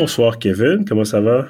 [0.00, 1.46] Bonsoir Kevin, comment ça va?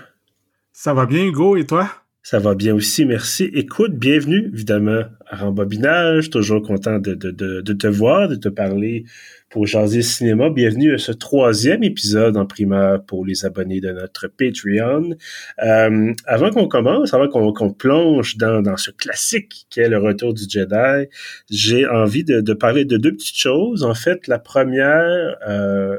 [0.72, 1.88] Ça va bien Hugo et toi?
[2.24, 3.44] Ça va bien aussi, merci.
[3.54, 8.48] Écoute, bienvenue évidemment à Rembobinage, toujours content de, de, de, de te voir, de te
[8.48, 9.04] parler
[9.50, 10.50] pour Jaser Cinéma.
[10.50, 15.14] Bienvenue à ce troisième épisode en primeur pour les abonnés de notre Patreon.
[15.62, 20.34] Euh, avant qu'on commence, avant qu'on plonge dans, dans ce classique qui est le retour
[20.34, 21.08] du Jedi,
[21.48, 23.84] j'ai envie de, de, parler de deux petites choses.
[23.84, 25.36] En fait, la première...
[25.48, 25.98] Euh,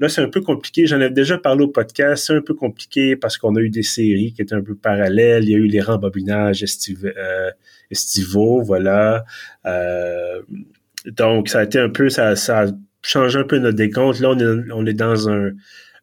[0.00, 0.86] Là, c'est un peu compliqué.
[0.86, 2.26] J'en ai déjà parlé au podcast.
[2.26, 5.44] C'est un peu compliqué parce qu'on a eu des séries qui étaient un peu parallèles.
[5.44, 6.64] Il y a eu les rembobinages
[7.16, 7.50] euh,
[7.90, 9.24] estivaux, voilà.
[9.66, 10.42] Euh,
[11.06, 12.66] donc, ça a été un peu, ça, ça a
[13.02, 14.20] changé un peu notre décompte.
[14.20, 15.50] Là, on est, dans un,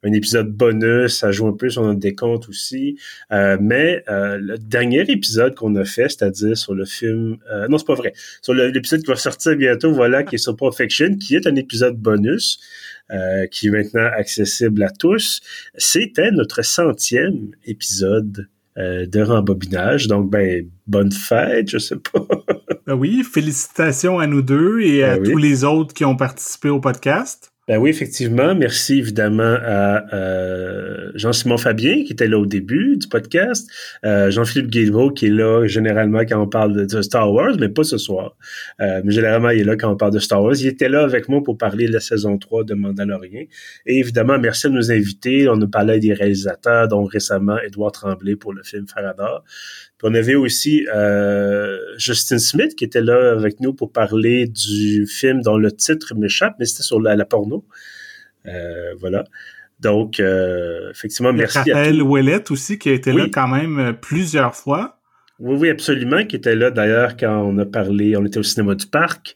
[0.04, 3.00] épisode bonus, ça joue un peu sur notre décompte aussi.
[3.32, 7.38] Euh, mais le dernier épisode qu'on a fait, c'est-à-dire sur le film...
[7.70, 8.14] Non, c'est pas vrai.
[8.42, 11.96] Sur l'épisode qui va sortir bientôt, voilà, qui est sur Perfection, qui est un épisode
[11.96, 12.60] bonus,
[13.52, 15.42] qui est maintenant accessible à tous.
[15.78, 20.08] C'était notre centième épisode de rembobinage.
[20.08, 22.28] Donc, ben, bonne fête, je sais pas.
[22.88, 26.70] Ben oui, félicitations à nous deux et à ben tous les autres qui ont participé
[26.70, 27.52] au podcast.
[27.68, 28.54] Ben oui, effectivement.
[28.54, 33.68] Merci évidemment à euh, Jean-Simon Fabien qui était là au début du podcast,
[34.06, 37.84] euh, Jean-Philippe Guilbeault qui est là généralement quand on parle de, Star Wars, mais pas
[37.84, 38.38] ce soir.
[38.82, 40.54] Euh, mais généralement, il est là quand on parle de Star Wars.
[40.60, 43.46] Il était là avec moi pour parler de la saison 3 de Mandalorian.
[43.88, 45.50] Et évidemment, merci de nous inviter.
[45.50, 49.44] On nous parlait des réalisateurs, dont récemment Edouard Tremblay pour le film Faradar
[50.08, 55.42] on avait aussi euh, Justin Smith qui était là avec nous pour parler du film
[55.42, 57.66] dont le titre m'échappe, mais c'était sur la, porno.
[58.46, 59.24] Euh, voilà.
[59.80, 65.00] Donc, euh, effectivement, merci Raphaël Ouellet aussi, qui a été là quand même plusieurs fois.
[65.40, 68.76] Oui, oui, absolument, qui était là d'ailleurs quand on a parlé, on était au cinéma
[68.76, 69.36] du parc.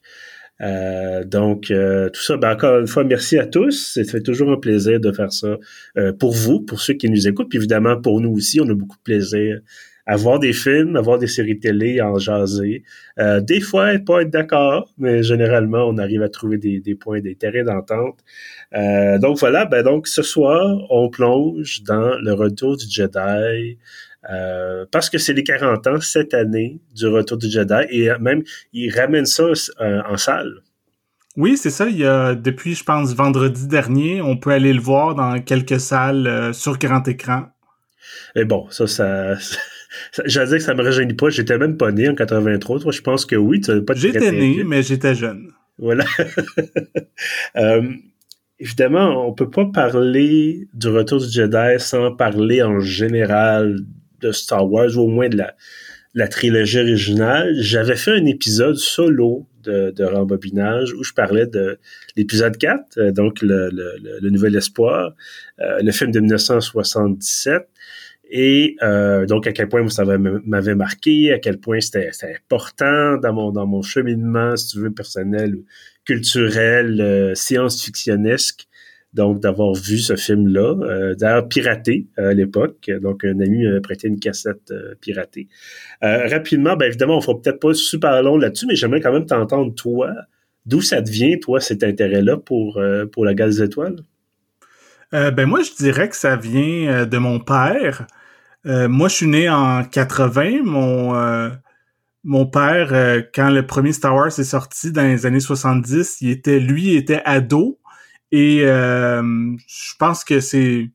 [1.25, 3.93] donc, tout ça, ben, encore une fois, merci à tous.
[3.95, 5.57] Ça fait toujours un plaisir de faire ça
[6.19, 8.97] pour vous, pour ceux qui nous écoutent, puis évidemment pour nous aussi, on a beaucoup
[8.97, 9.61] de plaisir
[10.09, 12.83] avoir des films, avoir des séries télé, en jaser.
[13.19, 17.21] Euh, des fois, pas être d'accord, mais généralement, on arrive à trouver des, des points,
[17.21, 18.17] des terrains d'entente.
[18.75, 23.77] Euh, donc voilà, ben donc ce soir, on plonge dans le retour du Jedi.
[24.29, 28.43] Euh, parce que c'est les 40 ans cette année du retour du Jedi et même
[28.73, 29.45] ils ramènent ça
[29.79, 30.55] en salle.
[31.37, 31.87] Oui, c'est ça.
[31.87, 35.79] Il y a depuis, je pense, vendredi dernier, on peut aller le voir dans quelques
[35.79, 37.43] salles sur grand écran.
[38.35, 39.35] Et bon, ça, ça,
[40.25, 41.29] J'allais dire que ça me rajeunit pas.
[41.29, 42.79] J'étais même pas né en 83.
[42.79, 43.61] Toi, je pense que oui.
[43.61, 45.51] Tu pas J'étais né, mais j'étais jeune.
[45.77, 46.05] Voilà.
[47.57, 47.81] euh,
[48.59, 53.79] évidemment, on peut pas parler du retour du Jedi sans parler en général
[54.21, 55.55] de Star Wars, ou au moins de la,
[56.13, 57.55] la trilogie originale.
[57.59, 61.79] J'avais fait un épisode solo de, de rembobinage où je parlais de
[62.15, 65.13] l'épisode 4, euh, donc le, le, le, Nouvel Espoir,
[65.59, 67.67] euh, le film de 1977.
[68.29, 73.33] Et euh, donc, à quel point ça m'avait marqué, à quel point c'était important dans
[73.33, 75.57] mon, dans mon cheminement, si tu veux, personnel,
[76.05, 78.67] culturel, euh, science-fictionnesque.
[79.13, 82.91] Donc, d'avoir vu ce film-là, euh, d'ailleurs piraté à l'époque.
[83.01, 85.47] Donc, un ami m'a prêté une cassette piratée.
[86.01, 89.73] rapidement, ben évidemment, on fera peut-être pas super long là-dessus, mais j'aimerais quand même t'entendre,
[89.73, 90.13] toi,
[90.67, 92.79] d'où ça te vient, toi, cet intérêt-là pour,
[93.11, 93.95] pour la Gale des Étoiles?
[95.11, 98.05] ben moi, je dirais que ça vient de mon père.
[98.65, 100.63] Euh, moi, je suis né en 80.
[100.63, 101.49] Mon, euh,
[102.23, 106.29] mon père, euh, quand le premier Star Wars est sorti dans les années 70, il
[106.29, 107.79] était, lui, était ado.
[108.31, 110.91] Et je pense que c'est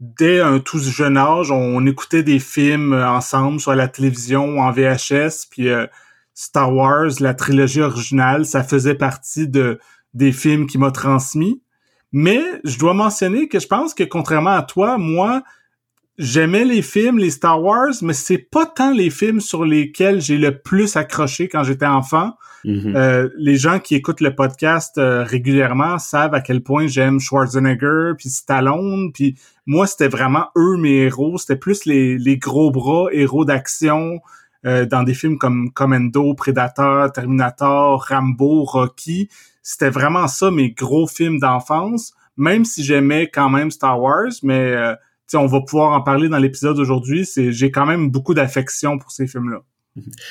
[0.00, 5.46] dès un tout jeune âge, on, écoutait des films ensemble sur la télévision en VHS.
[5.50, 5.68] Puis
[6.32, 9.78] Star Wars, la trilogie originale, ça faisait partie de
[10.14, 11.62] des films qui m'a transmis.
[12.12, 15.42] Mais je dois mentionner que je pense que contrairement à toi, moi,
[16.20, 20.36] j'aimais les films, les Star Wars, mais c'est pas tant les films sur lesquels j'ai
[20.36, 22.34] le plus accroché quand j'étais enfant.
[22.64, 22.94] Mm-hmm.
[22.94, 28.12] euh, les gens qui écoutent le podcast euh, régulièrement savent à quel point j'aime Schwarzenegger
[28.18, 33.06] puis Stallone puis moi c'était vraiment eux mes héros c'était plus les, les gros bras
[33.12, 34.20] héros d'action
[34.66, 39.30] euh, dans des films comme Commando Predator Terminator Rambo Rocky
[39.62, 44.76] c'était vraiment ça mes gros films d'enfance même si j'aimais quand même Star Wars mais
[45.38, 47.24] on va pouvoir en parler dans l'épisode d'aujourd'hui.
[47.24, 49.62] C'est, j'ai quand même beaucoup d'affection pour ces films-là.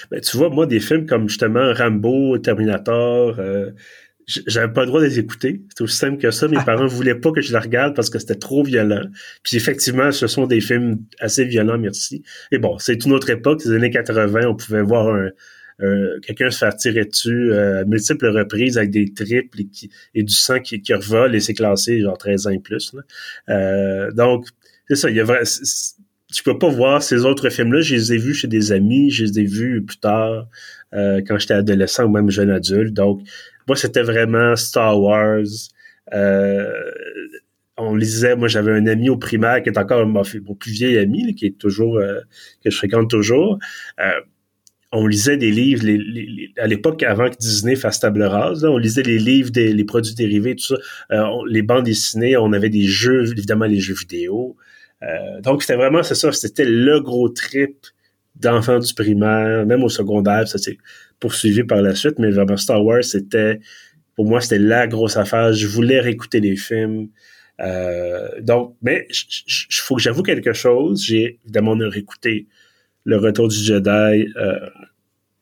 [0.10, 3.72] Ben, tu vois, moi, des films comme justement Rambo, Terminator, euh,
[4.26, 5.62] j'avais pas le droit de les écouter.
[5.76, 6.48] C'est aussi simple que ça.
[6.48, 9.06] Mes parents voulaient pas que je les regarde parce que c'était trop violent.
[9.44, 12.24] Puis effectivement, ce sont des films assez violents, merci.
[12.52, 15.30] Et bon, c'est une autre époque, les années 80, on pouvait voir un,
[16.22, 19.62] quelqu'un se faire tirer dessus à multiples reprises avec des triples
[20.14, 22.94] et, du sang qui, qui revole et c'est classé genre 13 ans et plus.
[24.14, 24.46] donc,
[24.90, 25.44] c'est ça, il y a vrai,
[26.32, 27.82] tu peux pas voir ces autres films-là.
[27.82, 30.48] Je les ai vus chez des amis, je les ai vus plus tard,
[30.94, 32.94] euh, quand j'étais adolescent ou même jeune adulte.
[32.94, 33.22] Donc,
[33.68, 35.46] moi, c'était vraiment Star Wars.
[36.14, 36.72] Euh,
[37.78, 41.34] on lisait, moi j'avais un ami au primaire qui est encore mon, plus vieil ami,
[41.36, 42.20] qui est toujours, euh,
[42.64, 43.58] que je fréquente toujours.
[44.92, 45.86] on lisait des livres,
[46.58, 50.16] à l'époque avant que Disney fasse table rase, on lisait les livres, des, les produits
[50.16, 50.76] dérivés, tout
[51.10, 54.58] ça, les bandes dessinées, on avait des jeux, évidemment les jeux vidéo.
[55.04, 57.86] Euh, donc, c'était vraiment, c'est ça, c'était le gros trip
[58.36, 60.78] d'enfants du primaire, même au secondaire, ça s'est
[61.20, 63.60] poursuivi par la suite, mais vraiment Star Wars, c'était,
[64.16, 65.54] pour moi, c'était la grosse affaire.
[65.54, 67.10] Je voulais réécouter les films.
[67.60, 71.04] Euh, donc, mais il faut que j'avoue quelque chose.
[71.04, 72.48] J'ai évidemment réécouté
[73.04, 74.70] Le Retour du Jedi euh,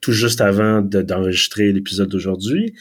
[0.02, 2.74] tout juste avant d'enregistrer l'épisode d'aujourd'hui.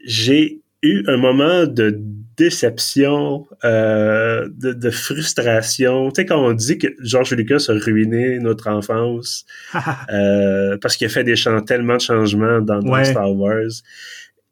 [0.00, 1.98] J'ai eu un moment de
[2.36, 6.10] déception, euh, de, frustration.
[6.10, 9.44] Tu sais, quand on dit que George Lucas a ruiné notre enfance
[10.12, 11.34] euh, parce qu'il a fait des
[11.66, 13.70] tellement de changements dans, Star Wars,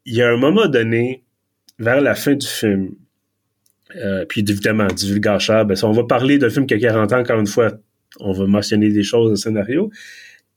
[0.05, 1.23] il y a un moment donné,
[1.79, 2.91] vers la fin du film,
[3.95, 7.39] euh, puis évidemment, divulgateur, ben, on va parler d'un film qui a 40 ans, encore
[7.39, 7.71] une fois,
[8.19, 9.89] on va mentionner des choses au scénario,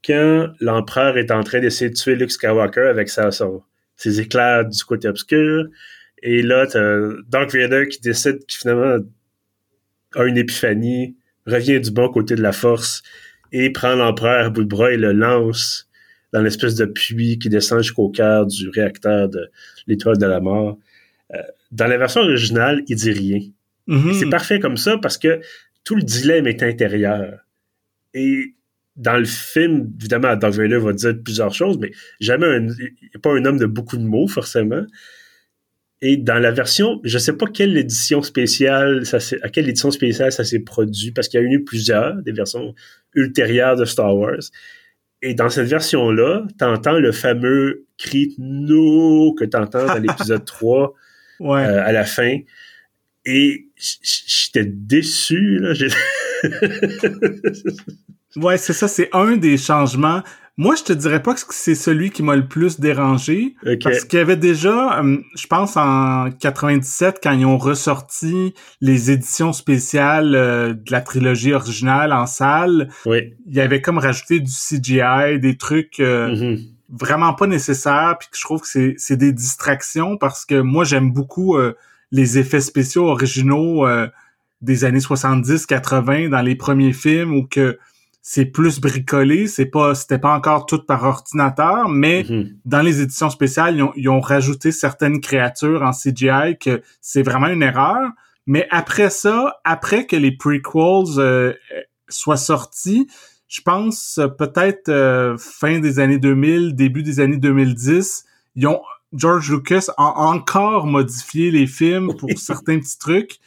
[0.05, 3.62] quand l'empereur est en train d'essayer de tuer Luke Skywalker avec sa, son,
[3.97, 5.67] ses éclairs du côté obscur.
[6.23, 6.99] Et là, t'as
[7.29, 8.99] Dark Vader qui décide qui finalement
[10.15, 11.17] a une épiphanie,
[11.47, 13.03] revient du bon côté de la force
[13.53, 15.89] et prend l'empereur à bout de bras et le lance
[16.33, 19.51] dans l'espèce de puits qui descend jusqu'au cœur du réacteur de
[19.87, 20.79] l'étoile de la mort.
[21.35, 23.41] Euh, dans la version originale, il dit rien.
[23.89, 24.19] Mm-hmm.
[24.19, 25.41] C'est parfait comme ça parce que
[25.85, 27.39] tout le dilemme est intérieur.
[28.13, 28.56] Et
[28.97, 32.67] dans le film, évidemment, Darth Vader va dire plusieurs choses, mais jamais un,
[33.23, 34.85] pas un homme de beaucoup de mots, forcément.
[36.03, 40.33] Et dans la version, je sais pas quelle édition spéciale, ça à quelle édition spéciale
[40.33, 42.75] ça s'est produit, parce qu'il y a eu plusieurs, des versions
[43.15, 44.43] ultérieures de Star Wars.
[45.23, 50.95] Et dans cette version-là, t'entends le fameux cri no que t'entends dans l'épisode 3
[51.41, 51.65] ouais.
[51.65, 52.39] Euh, à la fin.
[53.25, 55.73] Et j'étais déçu, là.
[58.37, 60.23] Ouais, c'est ça, c'est un des changements.
[60.59, 63.57] Moi, je te dirais pas que c'est celui qui m'a le plus dérangé.
[63.83, 69.11] Parce qu'il y avait déjà, hum, je pense en 97, quand ils ont ressorti les
[69.11, 73.35] éditions spéciales euh, de la trilogie originale en salle, oui.
[73.47, 76.69] il y avait comme rajouté du CGI, des trucs euh, mm-hmm.
[76.91, 81.13] vraiment pas nécessaires, puis que je trouve que c'est des distractions parce que moi, j'aime
[81.13, 81.75] beaucoup euh,
[82.13, 83.87] les effets spéciaux originaux
[84.61, 87.79] des années 70-80 dans les premiers films où que
[88.29, 92.56] c'est plus bricolé, c'est pas c'était pas encore tout par ordinateur, mais mhm.
[92.64, 97.62] dans les éditions spéciales, ils ont, rajouté certaines créatures en CGI que c'est vraiment une
[97.62, 98.11] erreur.
[98.49, 101.52] Mais après ça, après que les prequels euh,
[102.09, 103.06] soient sortis,
[103.47, 108.25] je pense peut-être euh, fin des années 2000, début des années 2010,
[108.56, 108.81] ils ont
[109.12, 113.38] George Lucas a encore modifié les films pour certains petits trucs.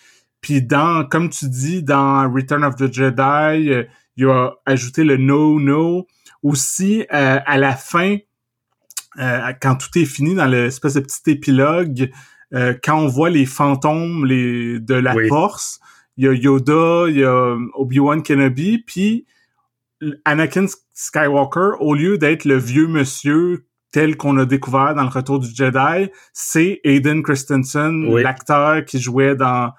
[0.41, 3.85] Puis dans, comme tu dis, dans Return of the Jedi,
[4.19, 6.07] il a ajouté le no no.
[6.43, 8.17] Aussi, euh, à la fin,
[9.19, 12.09] euh, quand tout est fini dans l'espèce de petit épilogue,
[12.53, 15.79] euh, quand on voit les fantômes les, de la force,
[16.17, 19.25] il y a Yoda, il y a Obi-Wan Kenobi, puis
[20.25, 25.39] Anakin Skywalker, au lieu d'être le vieux monsieur tel qu'on a découvert dans le Retour
[25.39, 29.71] du Jedi, c'est Aiden Christensen, l'acteur qui jouait dans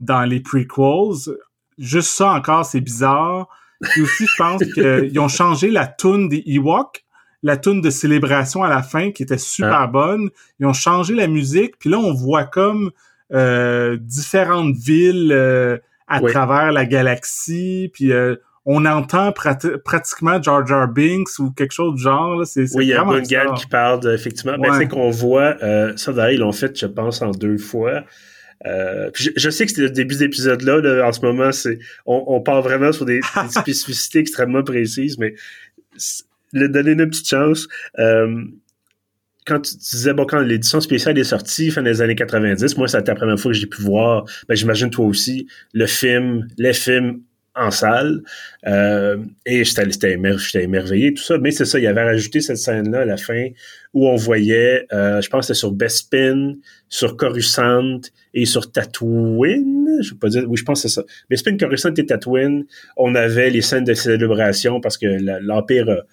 [0.00, 1.34] dans les prequels.
[1.78, 3.48] Juste ça encore, c'est bizarre.
[3.96, 7.04] Et aussi, je pense qu'ils ont changé la tune des Ewoks,
[7.42, 9.86] la tune de célébration à la fin, qui était super ah.
[9.86, 10.30] bonne.
[10.60, 12.90] Ils ont changé la musique, puis là, on voit comme
[13.32, 20.88] euh, différentes villes euh, à travers la galaxie, puis euh, on entend pratiquement Jar Jar
[20.88, 22.36] Binks ou quelque chose du genre.
[22.36, 22.44] Là.
[22.56, 24.56] Oui, il y a Gungan qui parle, effectivement.
[24.58, 25.56] Mais c'est qu'on voit,
[25.96, 28.04] ça d'ailleurs, ils l'ont fait, je pense, en deux fois.
[28.66, 32.24] Euh, je, sais que c'est le début d'épisode là, là, en ce moment, c'est on,
[32.28, 35.34] on part vraiment sur des, spécificités extrêmement précises, mais
[36.52, 37.68] le donner une petite chance.
[37.98, 38.44] Euh,
[39.46, 43.10] quand tu, disais, bon, quand l'édition spéciale est sortie, fin des années 90, moi, c'était
[43.10, 47.20] la première fois que j'ai pu voir, ben, j'imagine toi aussi, le film, les films
[47.54, 48.22] en salle.
[48.66, 51.38] Euh, et j'étais émerveillé, tout ça.
[51.38, 53.48] Mais c'est ça, il avait rajouté cette scène-là à la fin
[53.92, 56.54] où on voyait, euh, je pense que c'était sur Bespin,
[56.88, 58.00] sur Coruscant
[58.32, 60.00] et sur Tatooine.
[60.02, 61.04] Je vais pas dire, oui, je pense que c'est ça.
[61.30, 62.64] Bespin, Coruscant et Tatooine,
[62.96, 65.06] on avait les scènes de célébration parce que
[65.40, 66.04] l'Empire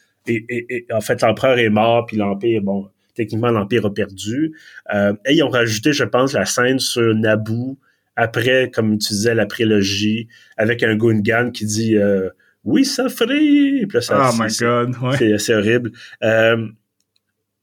[0.91, 4.53] en fait, l'empereur est mort, puis l'Empire, bon, techniquement, l'Empire a perdu.
[4.93, 7.77] Euh, et ils ont rajouté, je pense, la scène sur Naboo,
[8.15, 10.27] après, comme tu disais, la prélogie,
[10.57, 12.29] avec un Gungan qui dit euh,
[12.63, 13.85] Oui, ça ferait!
[13.85, 14.95] oh my God!
[15.39, 15.91] C'est horrible.
[16.23, 16.67] Euh,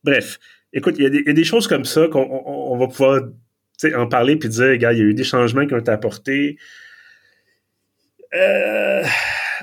[0.05, 0.39] bref,
[0.73, 3.23] écoute, il y, a des choses comme ça qu'on va pouvoir
[3.95, 6.59] en parler puis dire, gars, il y a eu des changements qui ont été apportés.
[8.35, 9.03] Euh,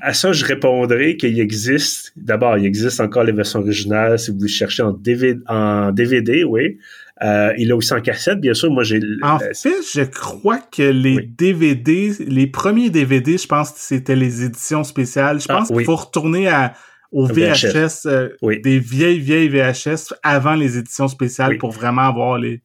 [0.06, 4.48] à ça, je répondrai qu'il existe, d'abord, il existe encore les versions originales si vous
[4.48, 6.78] cherchez en DVD, en DVD oui.
[7.24, 8.70] Euh, il a aussi en cassette, bien sûr.
[8.70, 9.00] Moi, j'ai.
[9.24, 9.54] En fait,
[9.94, 15.40] je crois que les DVD, les premiers DVD, je pense que c'était les éditions spéciales.
[15.40, 16.74] Je ah, pense qu'il faut retourner à,
[17.14, 18.30] au VHS, euh,
[18.64, 22.62] des vieilles, vieilles VHS avant les éditions spéciales pour vraiment avoir les.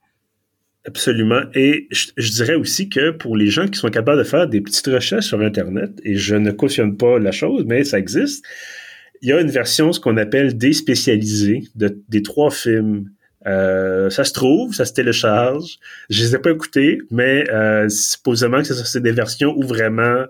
[0.86, 1.42] Absolument.
[1.54, 4.86] Et je, dirais aussi que pour les gens qui sont capables de faire des petites
[4.86, 8.44] recherches sur Internet, et je ne cautionne pas la chose, mais ça existe,
[9.20, 13.10] il y a une version, ce qu'on appelle déspécialisée, de, des trois films.
[13.46, 15.78] Euh, ça se trouve, ça se télécharge.
[16.08, 20.24] Je les ai pas écoutés, mais euh, supposément que c'est des versions où vraiment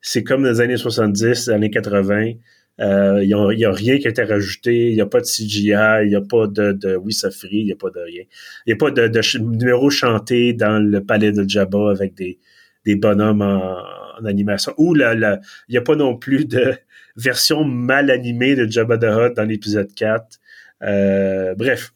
[0.00, 2.32] c'est comme dans les années 70, années 80.
[2.78, 6.08] Il n'y a, rien qui a été rajouté, il n'y a pas de CGI, il
[6.08, 7.14] n'y a pas de, de oui,
[7.50, 8.24] il n'y a pas de rien.
[8.66, 12.38] Il n'y a pas de, de numéro chanté dans le palais de Jabba avec des,
[12.84, 14.74] des bonhommes en, animation.
[14.78, 16.74] Ou il n'y a pas non plus de
[17.16, 20.38] version mal animée de Jabba the Hutt dans l'épisode 4.
[20.82, 21.92] Euh, bref.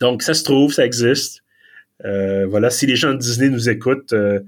[0.00, 1.42] Donc, ça se trouve, ça existe.
[2.04, 4.40] Euh, voilà, si les gens de Disney nous écoutent, euh,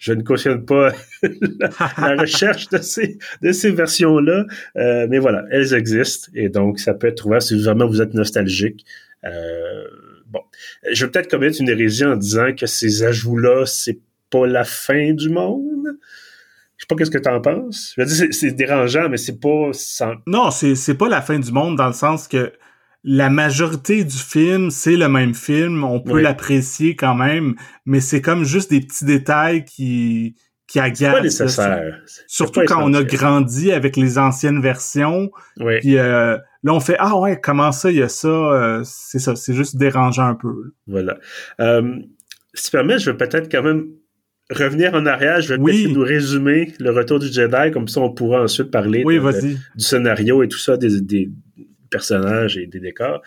[0.00, 0.92] je ne cautionne pas
[1.22, 6.94] la, recherche de ces, de ces versions-là, euh, mais voilà, elles existent et donc ça
[6.94, 8.84] peut être trouvé si vraiment vous êtes nostalgique.
[9.24, 9.84] Euh,
[10.26, 10.40] bon,
[10.90, 15.12] je vais peut-être commettre une hérésie en disant que ces ajouts-là, c'est pas la fin
[15.12, 15.98] du monde.
[16.78, 17.92] Je sais pas qu'est-ce que tu en penses.
[17.94, 19.70] Je veux dire, c'est dérangeant, mais c'est pas
[20.26, 22.50] Non, c'est pas la fin du monde dans le sens que
[23.02, 25.84] la majorité du film, c'est le même film.
[25.84, 27.54] On peut l'apprécier quand même,
[27.86, 31.14] mais c'est comme juste des petits détails qui, qui agacent.
[31.14, 32.02] Pas nécessaire.
[32.26, 35.30] Surtout quand on a grandi avec les anciennes versions.
[35.58, 35.78] Oui.
[35.80, 38.28] Puis euh, là, on fait Ah ouais, comment ça, il y a ça?
[38.28, 40.74] Euh, c'est ça, c'est juste dérangeant un peu.
[40.86, 41.16] Voilà.
[41.60, 41.96] Euh,
[42.52, 43.86] si tu permets, je vais peut-être quand même
[44.50, 45.40] revenir en arrière.
[45.40, 45.90] Je vais oui.
[45.90, 50.42] nous résumer le retour du Jedi, comme ça on pourra ensuite parler oui, du scénario
[50.42, 51.30] et tout ça, des, des,
[51.90, 53.22] personnages et des décors.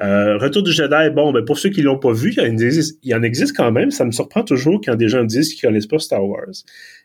[0.00, 3.22] Euh, Retour du Jedi, bon, ben pour ceux qui l'ont pas vu, il y, en
[3.22, 3.90] existe, quand même.
[3.90, 6.46] Ça me surprend toujours quand des gens disent qu'ils connaissent pas Star Wars.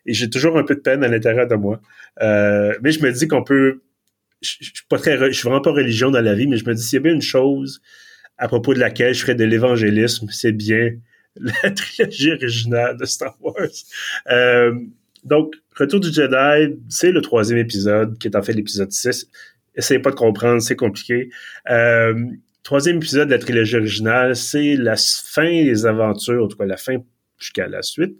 [0.05, 1.81] Et j'ai toujours un peu de peine à l'intérieur de moi.
[2.21, 3.81] Euh, mais je me dis qu'on peut.
[4.41, 6.73] Je, suis pas très, je suis vraiment pas religion dans la vie, mais je me
[6.73, 7.81] dis s'il y a bien une chose
[8.37, 10.91] à propos de laquelle je ferais de l'évangélisme, c'est bien
[11.35, 13.69] la trilogie originale de Star Wars.
[14.29, 14.73] Euh,
[15.23, 19.29] donc, Retour du Jedi, c'est le troisième épisode, qui est en fait l'épisode 6
[19.75, 21.29] essayez pas de comprendre, c'est compliqué.
[21.69, 22.13] Euh,
[22.63, 26.77] troisième épisode de la trilogie originale, c'est la fin des aventures, en tout cas la
[26.77, 26.97] fin
[27.37, 28.17] jusqu'à la suite,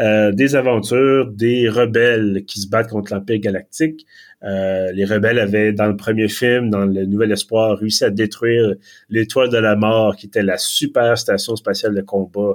[0.00, 4.06] euh, des aventures des rebelles qui se battent contre l'Empire galactique.
[4.42, 8.74] Euh, les rebelles avaient, dans le premier film, dans le Nouvel Espoir, réussi à détruire
[9.10, 12.54] l'étoile de la mort, qui était la super station spatiale de combat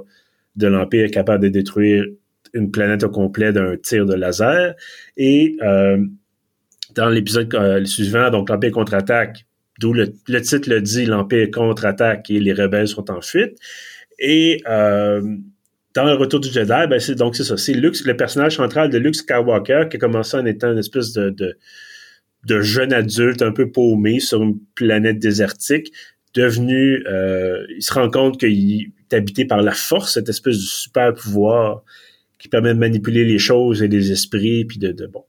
[0.56, 2.04] de l'Empire, capable de détruire
[2.52, 4.74] une planète au complet d'un tir de laser.
[5.16, 6.04] Et euh,
[6.98, 9.46] dans l'épisode euh, suivant, donc l'Empire contre-attaque,
[9.78, 13.56] d'où le, titre le dit, l'Empire contre-attaque et les rebelles sont en fuite.
[14.18, 15.22] Et euh,
[15.94, 18.98] dans le Retour du Jedi, ben c'est donc c'est ça, c'est le personnage central de
[18.98, 21.56] Luke Skywalker qui a commencé en étant une espèce de,
[22.60, 25.92] jeune adulte un peu paumé sur une planète désertique,
[26.34, 30.62] devenu, euh, il se rend compte qu'il est habité par la force, cette espèce de
[30.62, 31.84] super pouvoir
[32.40, 35.24] qui permet de manipuler les choses et les esprits, puis de, bon.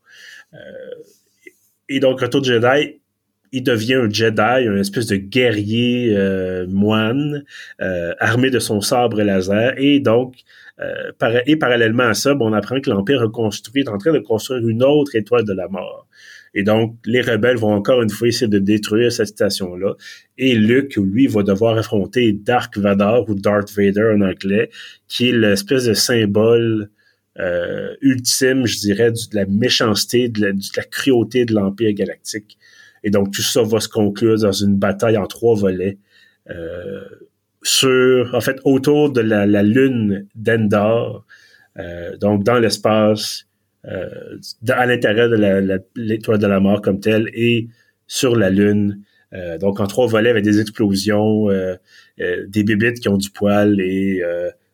[1.89, 2.99] Et donc, Retour du Jedi,
[3.51, 7.43] il devient un Jedi, une espèce de guerrier euh, moine,
[7.81, 9.73] euh, armé de son sabre laser.
[9.77, 10.35] Et donc,
[10.79, 11.11] euh,
[11.45, 14.83] et parallèlement à ça, on apprend que l'Empire reconstruit est en train de construire une
[14.83, 16.07] autre étoile de la mort.
[16.53, 19.93] Et donc, les rebelles vont encore une fois essayer de détruire cette station-là.
[20.37, 24.69] Et Luke, lui, va devoir affronter Dark Vador ou Darth Vader en anglais,
[25.07, 26.89] qui est l'espèce de symbole
[27.37, 32.57] euh, ultime, je dirais, de la méchanceté, de la, cruauté de l'Empire galactique.
[33.03, 35.97] Et donc, tout ça va se conclure dans une bataille en trois volets
[36.49, 37.01] euh,
[37.61, 41.25] sur, en fait, autour de la, lune d'Endor,
[41.77, 43.45] euh, donc dans l'espace,
[43.85, 47.69] à l'intérieur de l'étoile de la mort comme telle, et
[48.07, 49.01] sur la lune.
[49.61, 51.47] donc, en trois volets avec des explosions,
[52.17, 54.21] des bébites qui ont du poil et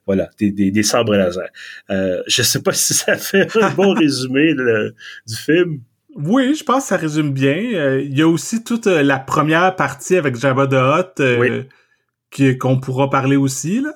[0.06, 1.50] voilà, des, des, des sabres laser.
[1.90, 5.82] Euh, je sais pas si ça fait un bon résumé du film.
[6.16, 7.74] Oui, je pense que ça résume bien.
[7.74, 12.80] Euh, il y a aussi toute euh, la première partie avec Jabba the Hutt qu'on
[12.80, 13.82] pourra parler aussi.
[13.82, 13.94] Là.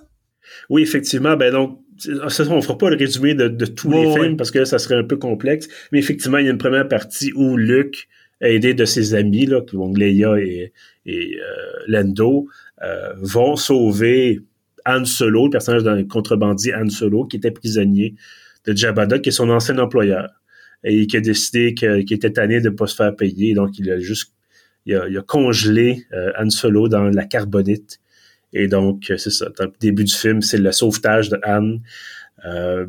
[0.70, 1.38] Oui, effectivement.
[1.38, 4.80] Ben donc, on ne fera pas le résumé de, tous les films parce que ça
[4.80, 5.68] serait un peu complexe.
[5.92, 8.08] Mais effectivement, il y a une première partie où Luke,
[8.42, 10.72] aidé de ses amis, là, donc Leia et,
[11.06, 11.38] et
[11.88, 12.48] Lando,
[13.22, 14.42] vont sauver
[14.86, 18.16] Han Solo, le personnage d'un contrebandier Han Solo, qui était prisonnier
[18.66, 20.30] de Jabba qui est son ancien employeur,
[20.84, 23.92] et qui a décidé qu'il était tanné de ne pas se faire payer, donc il
[23.92, 24.34] a juste
[24.86, 28.00] il a, congelé euh, Han Solo dans la carbonite.
[28.54, 29.48] Et donc, euh, c'est ça.
[29.60, 31.78] Le début du film, c'est le sauvetage de Han.
[32.46, 32.88] Euh,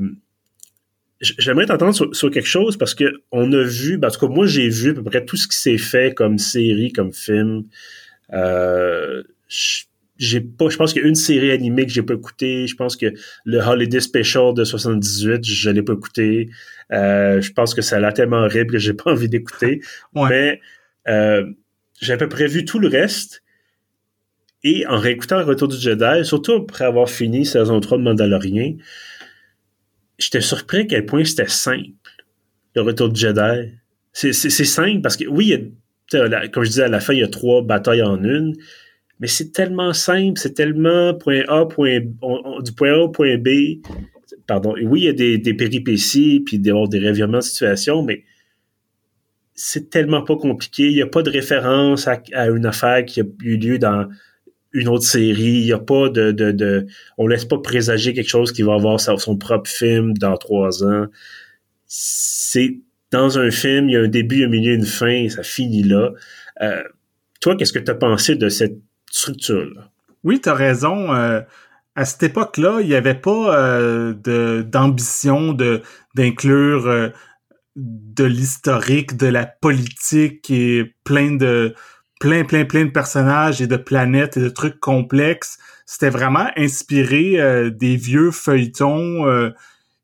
[1.20, 4.47] j'aimerais t'entendre sur, quelque chose parce que on a vu, ben, en tout cas, moi,
[4.47, 7.64] j'ai vu à peu près tout ce qui s'est fait comme série, comme film.
[8.32, 9.23] Euh,
[10.20, 12.66] j'ai pas, je pense qu'il y a une série animée que j'ai pas écouté.
[12.66, 13.06] Je pense que
[13.46, 16.50] le Holiday Special de 78, je l'ai pas écouté.
[16.92, 19.80] Euh, je pense que ça a l'air tellement horrible que j'ai pas envie d'écouter.
[20.14, 20.60] Mais
[21.08, 21.46] euh,
[22.02, 23.42] j'ai à peu près vu tout le reste.
[24.62, 28.74] Et en réécoutant le Retour du Jedi, surtout après avoir fini saison 3 de Mandalorian,
[30.18, 31.88] j'étais surpris à quel point c'était simple,
[32.76, 33.72] le Retour du Jedi.
[34.12, 35.72] C'est simple parce que oui,
[36.10, 38.54] comme je disais à la fin, il y a trois batailles en une
[39.20, 43.82] mais c'est tellement simple, c'est tellement point A, point, du point A au point B.
[44.46, 44.74] Pardon.
[44.82, 48.24] Oui, il y a des, des péripéties, puis des, des revirements de situation, mais
[49.54, 50.88] c'est tellement pas compliqué.
[50.88, 54.08] Il n'y a pas de référence à, une affaire qui a eu lieu dans
[54.72, 55.58] une autre série.
[55.58, 56.86] Il n'y a pas de, de, de,
[57.18, 61.06] On laisse pas présager quelque chose qui va avoir son propre film dans trois ans.
[61.86, 62.78] C'est
[63.10, 66.12] dans un film, il y a un début, un milieu, une fin, ça finit là.
[66.62, 66.82] Euh,
[67.40, 68.78] toi, qu'est-ce que tu as pensé de cette
[70.24, 71.14] Oui, tu raison.
[71.14, 71.40] Euh,
[71.96, 75.56] à cette époque-là, il n'y avait pas euh, d'ambition
[76.14, 77.08] d'inclure euh,
[77.76, 81.74] de l'historique, de la politique et plein de
[82.20, 85.58] plein plein plein de personnages et de planètes et de trucs complexes.
[85.86, 89.52] C'était vraiment inspiré des vieux feuilletons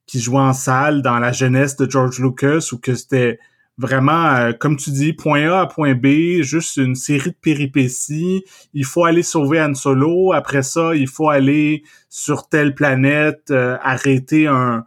[0.07, 3.39] qui jouaient en salle dans la jeunesse de George Lucas ou que c'était
[3.79, 8.45] vraiment, euh, comme tu dis, point A à point B, juste une série de péripéties.
[8.73, 10.33] Il faut aller sauver Han Solo.
[10.33, 14.85] Après ça, il faut aller sur telle planète, euh, arrêter un,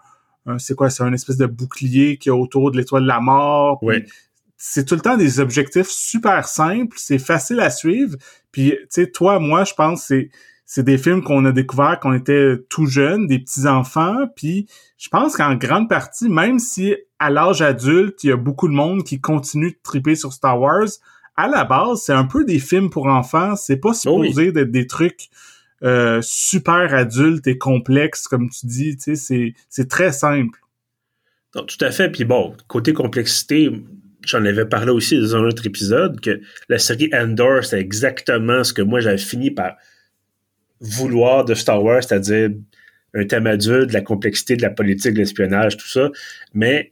[0.58, 3.80] c'est quoi, c'est un espèce de bouclier qui est autour de l'étoile de la mort.
[3.82, 4.04] Oui.
[4.58, 8.17] C'est tout le temps des objectifs super simples, c'est facile à suivre.
[8.52, 10.30] Puis, tu sais, toi, moi, je pense c'est
[10.71, 14.67] c'est des films qu'on a découvert quand on était tout jeunes, des petits enfants, puis
[14.99, 18.73] je pense qu'en grande partie, même si à l'âge adulte, il y a beaucoup de
[18.73, 20.88] monde qui continue de triper sur Star Wars,
[21.36, 24.86] à la base, c'est un peu des films pour enfants, c'est pas supposé d'être des
[24.86, 25.29] trucs
[25.82, 30.60] euh, super adultes et complexes, comme tu dis, tu sais, c'est très simple.
[31.51, 33.71] tout à fait, puis bon, côté complexité,
[34.23, 38.71] j'en avais parlé aussi dans un autre épisode, que la série Endor, c'est exactement ce
[38.71, 39.71] que moi j'avais fini par
[40.82, 42.50] vouloir de Star Wars, c'est-à-dire
[43.13, 46.10] un thème adulte, la complexité de la politique, de l'espionnage, tout ça.
[46.54, 46.92] Mais,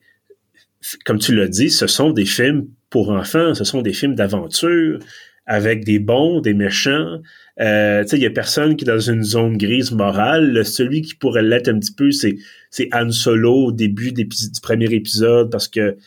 [1.06, 5.00] comme tu l'as dit, ce sont des films pour enfants, ce sont des films d'aventure
[5.46, 7.22] avec des bons, des méchants.
[7.60, 10.64] Euh, il y a personne qui est dans une zone grise morale.
[10.66, 12.36] Celui qui pourrait l'être un petit peu, c'est
[12.70, 14.28] c'est Han Solo au début du
[14.62, 15.98] premier épisode parce que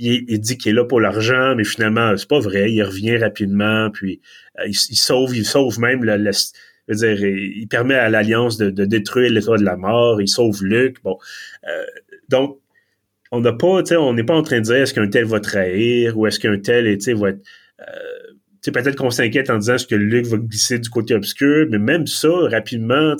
[0.00, 2.72] il, dit qu'il est là pour l'argent, mais finalement c'est pas vrai.
[2.72, 4.20] Il revient rapidement, puis
[4.58, 6.30] euh, il, sauve, il sauve même le, le
[6.94, 11.02] dire, il permet à l'Alliance de, détruire l'État de la mort, il sauve Luc.
[11.02, 11.18] Bon,
[11.68, 11.84] euh,
[12.28, 12.58] donc
[13.30, 15.24] on n'a pas, tu sais, on n'est pas en train de dire est-ce qu'un tel
[15.24, 17.40] va trahir ou est-ce qu'un tel, tu sais, va être
[17.80, 21.78] euh, peut-être qu'on s'inquiète en disant est-ce que Luc va glisser du côté obscur, mais
[21.78, 23.14] même ça, rapidement,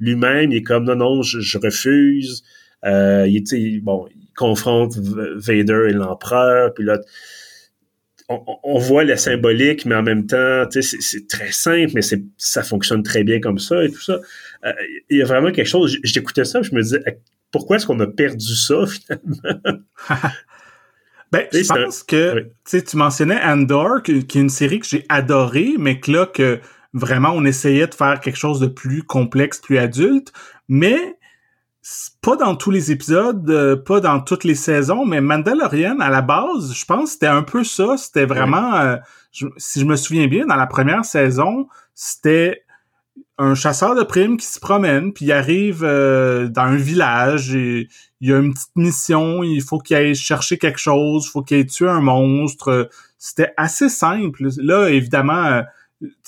[0.00, 2.42] lui-même, il est comme non, non, je, refuse.
[2.84, 6.98] Euh, il, bon, il confronte Vader et l'empereur, puis là,
[8.28, 12.02] on, voit la symbolique, mais en même temps, c'est très simple, mais
[12.36, 14.18] ça fonctionne très bien comme ça et tout ça.
[14.64, 14.72] Euh,
[15.08, 15.98] il y a vraiment quelque chose.
[16.02, 17.02] J'écoutais ça, je me disais,
[17.50, 19.78] pourquoi est-ce qu'on a perdu ça finalement?
[21.32, 25.98] ben, je pense que tu mentionnais Andor, qui, est une série que j'ai adorée, mais
[25.98, 26.60] que là, que
[26.92, 30.32] vraiment on essayait de faire quelque chose de plus complexe, plus adulte,
[30.68, 31.17] mais
[32.20, 36.22] pas dans tous les épisodes, euh, pas dans toutes les saisons, mais Mandalorian, à la
[36.22, 37.96] base, je pense c'était un peu ça.
[37.96, 38.96] C'était vraiment, euh,
[39.56, 42.64] si je me souviens bien, dans la première saison, c'était
[43.38, 47.88] un chasseur de primes qui se promène, puis il arrive euh, dans un village, et
[48.20, 51.42] il y a une petite mission, il faut qu'il aille chercher quelque chose, il faut
[51.42, 52.90] qu'il aille tuer un monstre.
[53.16, 54.48] C'était assez simple.
[54.58, 55.62] Là, évidemment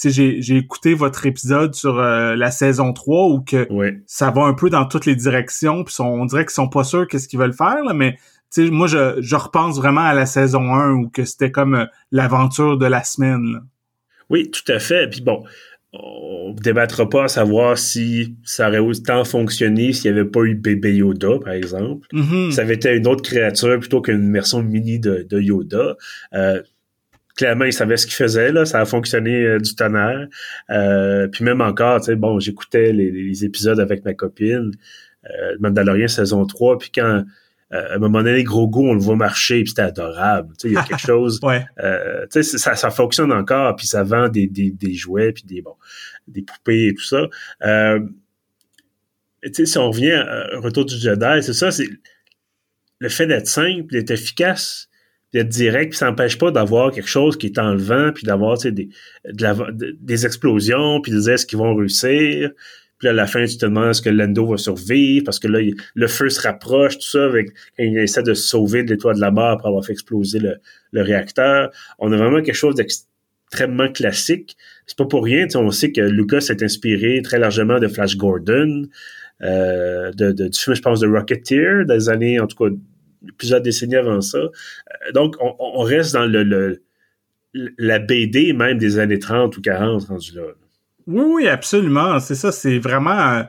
[0.05, 3.69] j'ai écouté votre épisode sur euh, la saison 3 où que
[4.07, 7.07] ça va un peu dans toutes les directions puis on dirait qu'ils sont pas sûrs
[7.07, 8.17] qu'est-ce qu'ils veulent faire là, mais
[8.59, 12.77] moi, je, je repense vraiment à la saison 1 où que c'était comme euh, l'aventure
[12.77, 13.53] de la semaine.
[13.53, 13.61] Là.
[14.29, 15.09] Oui, tout à fait.
[15.09, 15.45] Puis bon,
[15.93, 20.43] on ne débattra pas à savoir si ça aurait autant fonctionné s'il n'y avait pas
[20.43, 22.07] eu bébé Yoda, par exemple.
[22.13, 22.53] Mm-hmm.
[22.53, 25.97] Ça avait été une autre créature plutôt qu'une version mini de, de Yoda.
[26.35, 26.63] Euh,
[27.41, 28.67] clairement, il savait ce qu'il faisait, là.
[28.67, 30.29] Ça a fonctionné euh, du tonnerre.
[30.69, 34.73] Euh, puis même encore, tu sais, bon, j'écoutais les, les, épisodes avec ma copine,
[35.25, 37.25] euh, Mandalorian saison 3, puis quand
[37.73, 40.55] à un moment donné, gros goût, on le voit marcher, puis c'était adorable.
[40.59, 41.39] Tu sais, il y a quelque chose.
[41.45, 41.65] ouais.
[42.31, 45.63] tu sais, ça, ça fonctionne encore, puis ça vend des, des, des jouets, puis des
[45.63, 45.77] bon,
[46.27, 47.29] des poupées et tout ça.
[47.63, 48.01] Euh,
[49.45, 51.89] tu sais, si on revient à Retour du Jedi, c'est ça, c'est
[52.99, 54.90] le fait d'être simple, d'être efficace,
[55.33, 58.25] d'être direct, puis ça n'empêche pas d'avoir quelque chose qui est en le vent, puis
[58.25, 58.89] d'avoir des,
[59.25, 62.51] de des explosions, puis de dire est-ce qu'ils vont réussir.
[62.99, 65.59] Puis à la fin, tu te demandes est-ce que Lando va survivre, parce que là,
[65.95, 69.21] le feu se rapproche, tout ça, avec il essaie de se sauver de l'étoile de
[69.21, 70.57] la mort après avoir fait exploser le,
[70.93, 71.71] le réacteur.
[71.99, 74.55] On a vraiment quelque chose d'extrêmement classique.
[74.87, 78.87] C'est pas pour rien, on sait que Lucas s'est inspiré très largement de Flash Gordon,
[79.43, 82.71] euh, de, de, du film, je pense, de Rocketeer, des années, en tout cas,
[83.39, 84.39] plusieurs décennies avant ça.
[85.15, 86.83] Donc, on, on reste dans le, le,
[87.79, 90.43] la BD même des années 30 ou 40 rendu là.
[91.07, 92.19] Oui, oui, absolument.
[92.21, 93.45] C'est ça, c'est vraiment...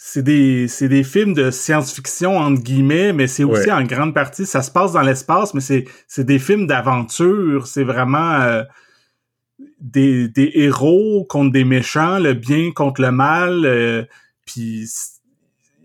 [0.00, 3.72] C'est des, c'est des films de science-fiction, entre guillemets, mais c'est aussi Ouais.
[3.72, 7.66] en grande partie, ça se passe dans l'espace, mais c'est, c'est des films d'aventure.
[7.66, 8.62] C'est vraiment euh,
[9.80, 13.64] des, des héros contre des méchants, le bien contre le mal.
[13.64, 14.04] euh,
[14.46, 14.86] Puis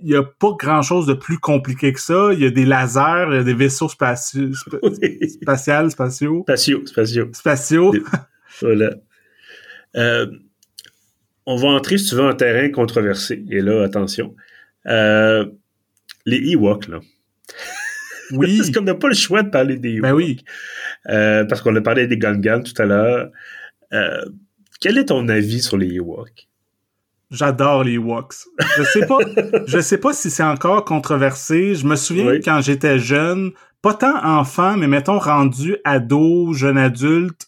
[0.04, 2.30] il y a pas grand-chose de plus compliqué que ça.
[2.34, 5.89] Il y a des lasers, il y a des vaisseaux spatiaux, spatiaux,
[6.86, 7.30] spatio.
[7.34, 7.92] spatiaux.
[7.94, 8.02] Des-
[8.62, 8.92] Voilà.
[9.96, 10.28] Euh,
[11.46, 13.44] on va entrer, si tu veux, en terrain controversé.
[13.50, 14.36] Et là, attention.
[14.88, 15.46] Euh,
[16.26, 17.00] les Ewoks, là.
[18.32, 20.02] Oui, Parce qu'on n'a pas le choix de parler des Ewoks.
[20.02, 20.44] ben oui.
[21.10, 23.30] Euh, parce qu'on a parlé des Gungans tout à l'heure.
[24.80, 26.48] Quel est ton avis sur les Ewoks?
[27.34, 28.46] J'adore les Ewoks.
[28.78, 29.17] Je sais pas,
[29.67, 31.76] je sais pas si c'est encore controversé.
[31.76, 32.41] Je me souviens Oui.
[32.41, 37.48] quand j'étais jeune, pas tant enfant, mais mettons rendu ado, jeune adulte,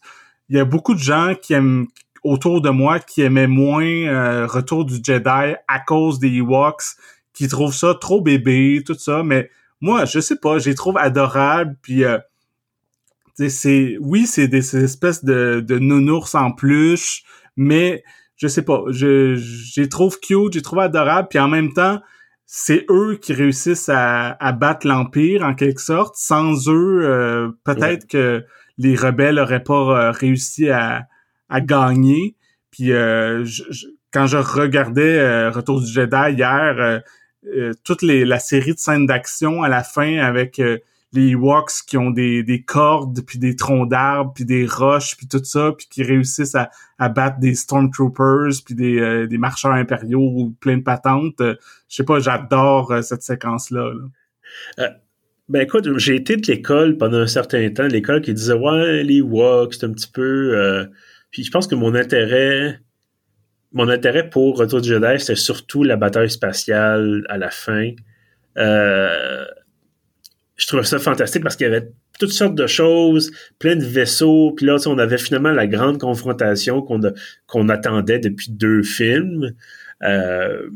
[0.50, 1.86] il y a beaucoup de gens qui aiment
[2.24, 6.96] autour de moi qui aimaient moins euh, Retour du Jedi à cause des Ewoks,
[7.34, 9.22] qui trouvent ça trop bébé, tout ça.
[9.24, 11.76] Mais moi, je sais pas, je les trouve adorables.
[11.84, 12.18] Puis euh,
[13.48, 17.24] c'est oui, c'est des ces espèces de, de nounours en peluche,
[17.56, 18.04] mais
[18.38, 19.40] je sais pas, je,
[19.80, 22.02] les trouve cute, je les trouve adorables, puis en même temps,
[22.46, 26.16] c'est eux qui réussissent à, à battre l'Empire, en quelque sorte.
[26.18, 28.44] Sans eux, euh, peut-être que
[28.78, 31.08] les rebelles auraient pas euh, réussi à,
[31.50, 32.36] à gagner.
[32.72, 37.00] Puis euh, je- je- quand je regardais euh, Retour du Jedi hier, euh,
[37.56, 40.78] euh, toute les, la série de scènes d'action à la fin avec euh,
[41.16, 45.28] les Ewoks qui ont des, des cordes, puis des troncs d'arbres, puis des roches, puis
[45.28, 49.74] tout ça, puis qui réussissent à, à battre des Stormtroopers, puis des, euh, des marcheurs
[49.74, 51.42] impériaux ou plein de patentes.
[51.42, 51.56] Euh,
[51.90, 53.92] je sais pas, j'adore euh, cette séquence-là.
[54.78, 54.90] là.
[55.48, 59.18] Ben écoute, j'ai été de l'école pendant un certain temps, l'école qui disait ouais les
[59.18, 60.88] Ewoks c'est un petit peu.
[61.30, 62.80] Puis je pense que mon intérêt,
[63.72, 67.92] mon intérêt pour Retour du Jedi, c'était surtout la bataille spatiale à la fin.
[68.58, 69.46] Euh,
[70.56, 71.90] Je trouvais ça fantastique parce qu'il y avait
[72.20, 76.82] toutes sortes de choses, plein de vaisseaux, puis là on avait finalement la grande confrontation
[76.82, 79.54] qu'on attendait depuis deux films.
[80.04, 80.70] Euh,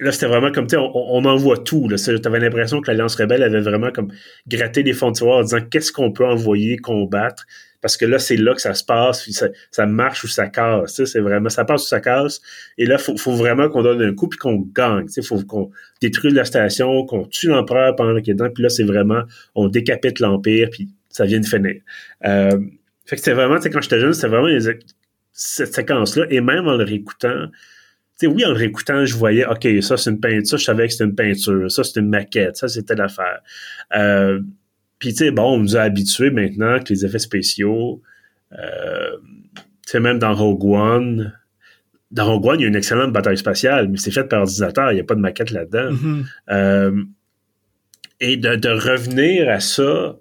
[0.00, 1.88] là, c'était vraiment comme, tu sais, on, on envoie tout.
[1.94, 4.12] Tu avais l'impression que l'Alliance rebelle avait vraiment comme
[4.48, 7.44] gratté les fonds de tiroir en disant qu'est-ce qu'on peut envoyer combattre.
[7.80, 11.02] Parce que là, c'est là que ça se passe, ça, ça marche ou ça casse.
[11.04, 12.40] C'est vraiment, ça passe ou ça casse.
[12.76, 15.06] Et là, faut, faut vraiment qu'on donne un coup puis qu'on gagne.
[15.16, 18.50] Il faut qu'on détruise la station, qu'on tue l'empereur pendant qu'il est dedans.
[18.52, 19.22] Puis là, c'est vraiment,
[19.54, 21.80] on décapite l'Empire, puis ça vient de finir.
[22.26, 22.58] Euh,
[23.06, 24.48] fait que c'était vraiment, quand j'étais jeune, c'était vraiment
[25.32, 26.26] cette séquence-là.
[26.30, 27.48] Et même en le réécoutant,
[28.26, 31.04] oui, en le réécoutant, je voyais, OK, ça, c'est une peinture, je savais que c'était
[31.04, 33.40] une peinture, ça, c'est une maquette, ça, c'était l'affaire.
[33.96, 34.40] Euh,
[35.00, 38.00] puis, tu sais, bon, on nous a habitués maintenant que les effets spéciaux,
[38.52, 39.16] euh,
[39.52, 41.32] tu sais, même dans Rogue One,
[42.12, 44.92] dans Rogue One, il y a une excellente bataille spatiale, mais c'est fait par ordinateur,
[44.92, 45.90] il n'y a pas de maquette là-dedans.
[45.92, 46.24] Mhm.
[46.50, 47.02] Euh,
[48.20, 50.16] et de, de revenir à ça,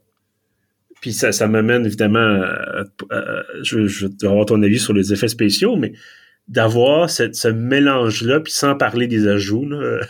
[1.01, 5.11] puis ça, ça m'amène évidemment, à- à- je, je veux avoir ton avis sur les
[5.13, 5.93] effets spéciaux, mais
[6.49, 10.01] d'avoir ce mélange-là, puis sans parler des ajouts, là,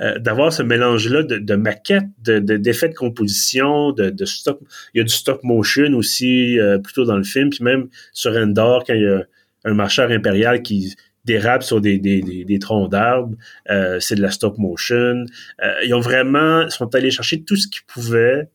[0.00, 4.60] euh, d'avoir ce mélange-là de, maquettes, de, de- d'effets de composition, de, de stop.
[4.92, 8.36] Il y a du stop motion aussi, euh, plutôt dans le film, puis même sur
[8.36, 9.22] Endor, quand il y a
[9.64, 13.34] un marcheur impérial qui, dérapent sur des, des, des, troncs d'arbres,
[13.70, 15.24] euh, c'est de la stop motion.
[15.62, 18.48] Euh, ils ont vraiment, sont allés chercher tout ce qu'ils pouvaient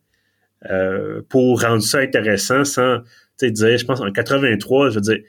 [0.70, 3.00] euh, pour rendre ça intéressant sans,
[3.40, 5.20] tu dire, je pense en 83, je veux dire,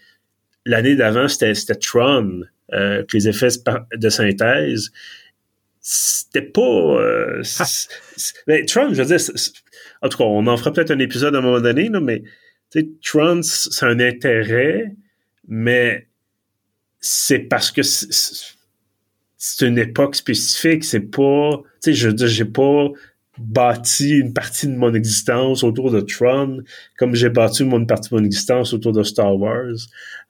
[0.64, 2.42] l'année d'avant, c'était, c'était Tron,
[2.72, 3.48] euh, que les effets
[3.94, 4.90] de synthèse.
[5.80, 6.60] C'était pas...
[6.60, 7.66] Euh, ah.
[8.46, 9.26] mais Tron, je veux dire,
[10.02, 12.22] en tout cas, on en fera peut-être un épisode à un moment donné, là, mais
[13.02, 14.94] Tron, c'est un intérêt,
[15.48, 16.06] mais
[17.00, 22.44] c'est parce que c'est une époque spécifique, c'est pas, tu sais, je veux dire, j'ai
[22.44, 22.90] pas
[23.40, 26.62] bâti une partie de mon existence autour de Tron,
[26.98, 29.76] comme j'ai bâti une partie de mon existence autour de Star Wars.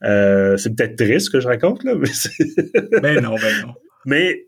[0.04, 3.74] Euh, c'est peut-être triste ce que je raconte, là, mais Ben non, ben non.
[4.06, 4.46] Mais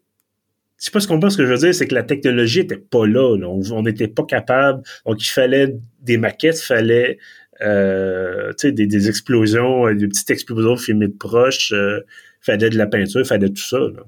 [0.79, 2.61] je sais pas ce qu'on pense, ce que je veux dire, c'est que la technologie
[2.61, 7.19] était pas là, on n'était pas capable, donc il fallait des maquettes, il fallait
[7.61, 12.01] euh, des, des, explosions, des petites explosions filmées de proche, euh,
[12.41, 13.79] fallait de la peinture, fallait tout ça.
[13.79, 14.05] Là.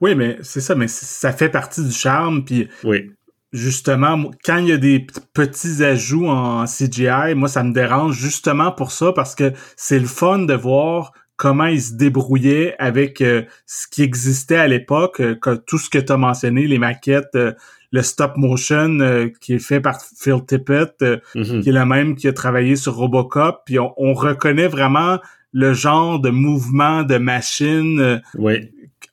[0.00, 3.10] Oui, mais c'est ça, mais ça fait partie du charme, puis oui
[3.54, 8.72] justement, quand il y a des petits ajouts en CGI, moi, ça me dérange justement
[8.72, 13.42] pour ça, parce que c'est le fun de voir comment ils se débrouillaient avec euh,
[13.66, 15.36] ce qui existait à l'époque, euh,
[15.66, 17.52] tout ce que tu as mentionné, les maquettes, euh,
[17.92, 18.98] le stop motion
[19.40, 21.62] qui est fait par Phil Tippett, mm-hmm.
[21.62, 25.20] qui est le même qui a travaillé sur Robocop, puis on, reconnaît vraiment
[25.52, 28.20] le genre de mouvement de machine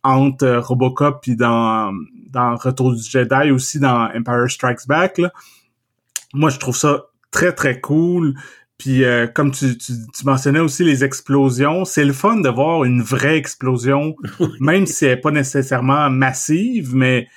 [0.01, 1.93] entre Robocop puis dans
[2.31, 5.17] dans Retour du Jedi, aussi dans Empire Strikes Back.
[5.17, 5.31] Là.
[6.33, 8.35] Moi, je trouve ça très, très cool.
[8.77, 13.03] Puis euh, comme tu, tu, mentionnais aussi les explosions, c'est le fun de voir une
[13.03, 14.15] vraie explosion,
[14.59, 17.27] même si elle n'est pas nécessairement massive, mais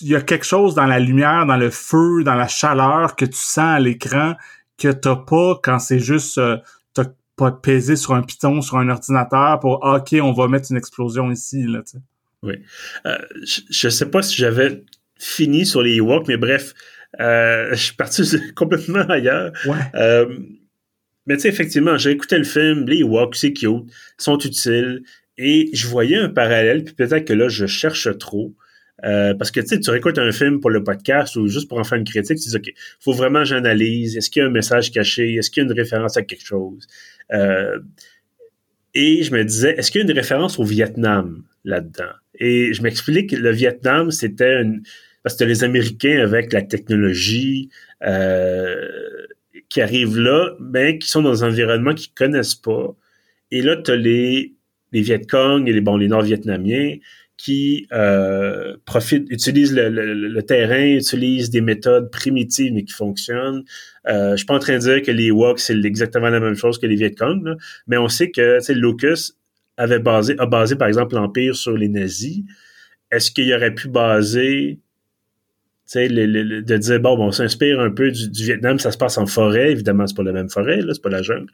[0.00, 3.24] il y a quelque chose dans la lumière, dans le feu, dans la chaleur que
[3.24, 4.34] tu sens à l'écran
[4.78, 6.58] que t'as pas quand c'est juste euh,
[6.92, 7.04] t'as
[7.36, 10.76] pas pesé sur un piton, sur un ordinateur pour ah, OK, on va mettre une
[10.76, 11.62] explosion ici.
[11.66, 11.82] Là.
[12.46, 12.54] Oui.
[13.06, 13.18] Euh,
[13.70, 14.84] je ne sais pas si j'avais
[15.18, 16.74] fini sur les Ewoks, mais bref,
[17.20, 18.22] euh, je suis parti
[18.54, 19.52] complètement ailleurs.
[19.94, 20.26] Euh,
[21.26, 25.02] mais tu sais, effectivement, j'ai écouté le film, les Ewoks, c'est cute, sont utiles,
[25.36, 28.54] et je voyais un parallèle, puis peut-être que là, je cherche trop.
[29.02, 31.84] parce que tu sais, tu réécoutes un film pour le podcast ou juste pour en
[31.84, 34.16] faire une critique, tu dis OK, faut vraiment que j'analyse.
[34.16, 36.46] Est-ce qu'il y a un message caché Est-ce qu'il y a une référence à quelque
[36.46, 36.86] chose?
[38.96, 41.42] Et je me disais, est-ce qu'il y a une référence au Vietnam?
[41.66, 44.82] Là-dedans et je m'explique, le Vietnam, c'était une...
[45.22, 47.68] Parce que les Américains avec la technologie
[48.04, 48.86] euh,
[49.68, 52.94] qui arrivent là, mais qui sont dans un environnement qu'ils connaissent pas.
[53.50, 54.54] Et là, tu as les,
[54.92, 56.98] les Vietcong et les, bon, les Nord-Vietnamiens
[57.36, 63.64] qui euh, profitent, utilisent le, le, terrain, utilisent des méthodes primitives mais qui fonctionnent.
[64.08, 66.54] Euh, je suis pas en train de dire que les Woks c'est exactement la même
[66.54, 67.56] chose que les Vietcong,
[67.88, 69.32] mais on sait que Lucas
[69.76, 72.42] avait basé, a basé, par exemple, l'Empire sur les nazis,
[73.10, 74.78] est-ce qu'il aurait pu baser,
[75.86, 79.26] tu sais, de dire, bon, on s'inspire un peu du, Vietnam, ça se passe en
[79.26, 81.52] forêt, évidemment, c'est pas la même forêt, là, c'est pas la jungle,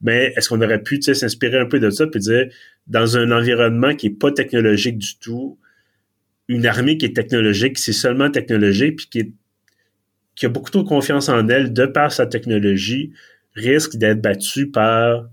[0.00, 2.48] mais est-ce qu'on aurait pu, tu sais, s'inspirer un peu de ça, puis dire,
[2.86, 5.58] dans un environnement qui est pas technologique du tout,
[6.48, 9.34] une armée qui est technologique, c'est seulement technologique, puis qui,
[10.34, 13.12] qui a beaucoup trop confiance en elle de par sa technologie,
[13.54, 15.28] risque d'être battue par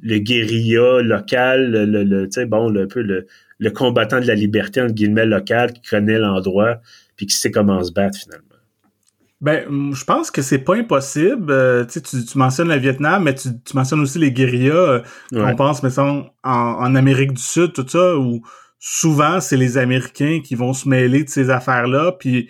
[0.00, 3.26] le guérilla local, le, le, sais bon, le, peu le,
[3.58, 6.80] le combattant de la liberté, entre guillemets, local, qui connaît l'endroit,
[7.16, 8.48] puis qui sait comment se battre finalement.
[9.40, 11.50] Ben, je pense que c'est pas impossible.
[11.50, 14.74] Euh, tu, tu mentionnes le Vietnam, mais tu, tu mentionnes aussi les guérillas.
[14.74, 15.02] Euh,
[15.34, 18.40] on pense, mettons, en, en Amérique du Sud, tout ça, où
[18.78, 22.48] souvent, c'est les Américains qui vont se mêler de ces affaires-là, puis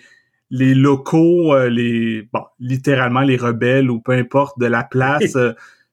[0.49, 5.37] les locaux, euh, les bon, littéralement les rebelles ou peu importe de la place,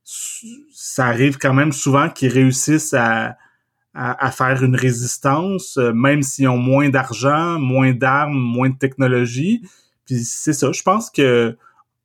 [0.05, 3.37] ça arrive quand même souvent qu'ils réussissent à,
[3.95, 9.63] à, faire une résistance, euh, même s'ils ont moins d'argent, moins d'armes, moins de technologie.
[10.07, 11.57] Puis c'est ça, je pense que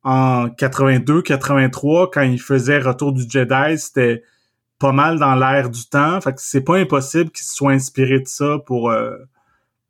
[0.04, 4.22] en 82-83, quand ils faisaient Retour du Jedi, c'était
[4.78, 6.20] pas mal dans l'air du temps.
[6.20, 9.16] Fait que c'est pas impossible qu'ils se soient inspirés de ça pour euh,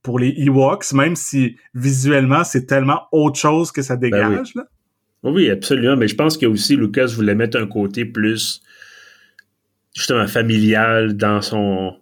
[0.02, 4.54] pour les Ewoks, même si visuellement c'est tellement autre chose que ça ben dégage.
[4.54, 4.64] là.
[5.22, 5.96] Oui, absolument.
[5.96, 8.62] Mais je pense que aussi Lucas voulait mettre un côté plus
[9.94, 11.96] justement familial dans son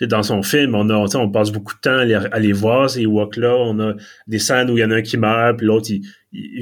[0.00, 3.54] dans son film, on a, on passe beaucoup de temps à les, voir ces Ewoks-là.
[3.54, 3.94] On a
[4.26, 6.02] des scènes où il y en a un qui meurt, puis l'autre, il,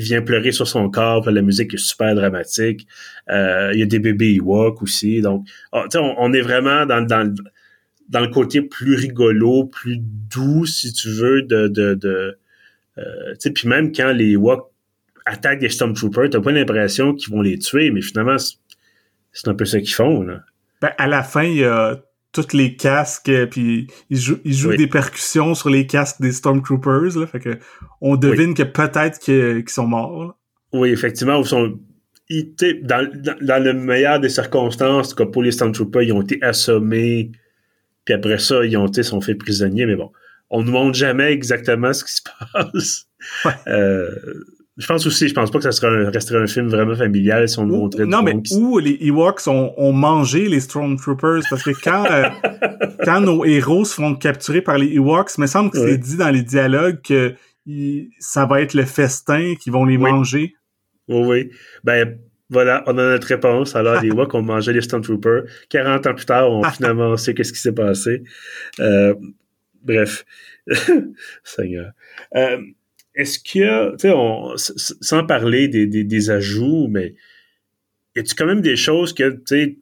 [0.02, 2.86] vient pleurer sur son corps, puis la musique est super dramatique.
[3.30, 5.22] Euh, il y a des bébés Ewoks aussi.
[5.22, 10.92] Donc, ah, on, on, est vraiment dans, dans, le côté plus rigolo, plus doux, si
[10.92, 11.68] tu veux, de...
[11.68, 12.36] de, de
[12.98, 14.71] euh, puis même quand les Ewoks
[15.26, 18.36] attaquent des Stormtroopers, t'as pas l'impression qu'ils vont les tuer, mais finalement,
[19.32, 20.40] c'est un peu ce qu'ils font, là.
[20.80, 24.74] Ben, à la fin, il y a tous les casques, puis ils jouent, ils jouent
[24.74, 27.58] des percussions sur les casques des Stormtroopers, là, fait que
[28.00, 30.36] on devine que peut-être qu'ils sont morts.
[30.72, 31.78] Oui, effectivement, ils sont
[32.82, 33.10] dans,
[33.42, 37.30] dans, le meilleur des circonstances, que pour les Stormtroopers, ils ont été assommés,
[38.04, 40.10] puis après ça, ils ont été sont faits prisonniers, mais bon,
[40.50, 43.06] on ne montre jamais exactement ce qui se passe.
[43.66, 44.10] Euh,
[44.78, 47.58] je pense aussi, je pense pas que ça sera resterait un film vraiment familial si
[47.58, 52.06] on nous montrait Non, mais où les Ewoks ont, mangé les Stormtroopers, parce que quand,
[52.10, 52.28] euh,
[53.04, 56.16] quand nos héros se font capturer par les Ewoks, il me semble que c'est dit
[56.16, 57.34] dans les dialogues que
[58.18, 60.54] ça va être le festin qu'ils vont les manger.
[61.08, 61.50] Oui, oui.
[61.84, 63.76] Ben, voilà, on a notre réponse.
[63.76, 65.44] Alors, les Ewoks ont mangé les Stormtroopers.
[65.68, 68.22] 40 ans plus tard, on finalement sait qu'est-ce qui s'est passé.
[68.80, 69.14] Euh,
[69.82, 70.24] bref.
[71.44, 71.92] Seigneur.
[72.36, 72.58] Euh,
[73.14, 74.08] est-ce qu'il y a, tu
[74.56, 77.14] sais, sans parler des, des, ajouts, mais
[78.16, 79.78] y a-tu quand même des choses que, tu sais,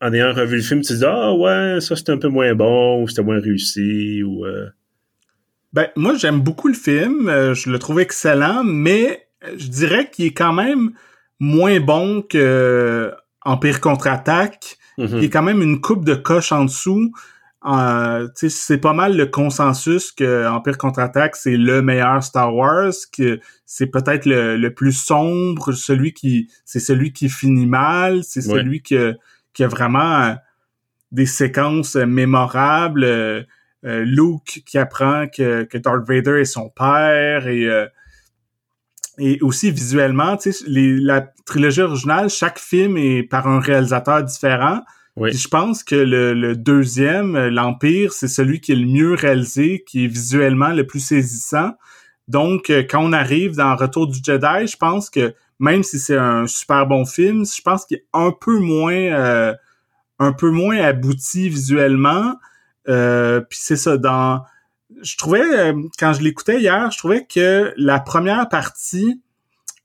[0.00, 2.54] en ayant revu le film, tu te dis, ah ouais, ça c'était un peu moins
[2.54, 4.44] bon, ou c'était moins réussi, ou.
[4.44, 4.66] Euh...
[5.72, 7.28] Ben, moi, j'aime beaucoup le film.
[7.28, 10.92] Euh, je le trouve excellent, mais je dirais qu'il est quand même
[11.38, 13.12] moins bon que
[13.44, 14.78] Empire contre-attaque.
[14.98, 15.16] Mm-hmm.
[15.16, 17.12] Il y a quand même une coupe de coche en dessous.
[17.64, 23.40] Euh, c'est pas mal le consensus que Empire contre-attaque, c'est le meilleur Star Wars, que
[23.64, 28.96] c'est peut-être le, plus sombre, celui qui c'est celui qui finit mal, c'est celui qui,
[29.52, 30.34] qui a vraiment euh,
[31.10, 33.04] des séquences mémorables.
[33.04, 33.42] Euh,
[33.82, 37.68] Luke qui apprend que, que Darth Vader est son père et
[39.18, 44.82] et aussi visuellement, tu sais, la trilogie originale, chaque film est par un réalisateur différent.
[45.16, 50.04] Je pense que le, deuxième, euh, l'Empire, c'est celui qui est le mieux réalisé, qui
[50.04, 51.72] est visuellement le plus saisissant.
[52.28, 56.18] Donc, euh, quand on arrive dans Retour du Jedi, je pense que même si c'est
[56.18, 59.54] un super bon film, je pense qu'il est un peu moins euh,
[60.18, 62.36] un peu moins abouti visuellement.
[62.84, 64.42] Puis c'est ça, dans
[65.02, 69.20] je trouvais, euh, quand je l'écoutais hier, je trouvais que la première partie,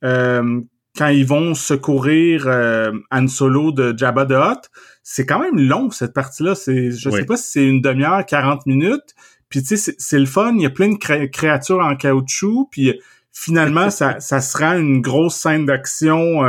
[0.03, 0.61] euh,
[0.97, 4.69] quand ils vont secourir euh, Han Solo de Jabba the Hutt,
[5.03, 6.55] c'est quand même long, cette partie-là.
[6.55, 9.15] C'est, je sais pas si c'est une demi-heure, 40 minutes.
[9.49, 10.53] Puis tu sais, c'est le fun.
[10.55, 12.67] Il y a plein de créatures en caoutchouc.
[12.71, 12.99] Puis
[13.31, 16.43] finalement, ça, ça sera une grosse scène d'action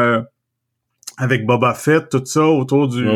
[1.18, 3.06] avec Boba Fett, tout ça autour du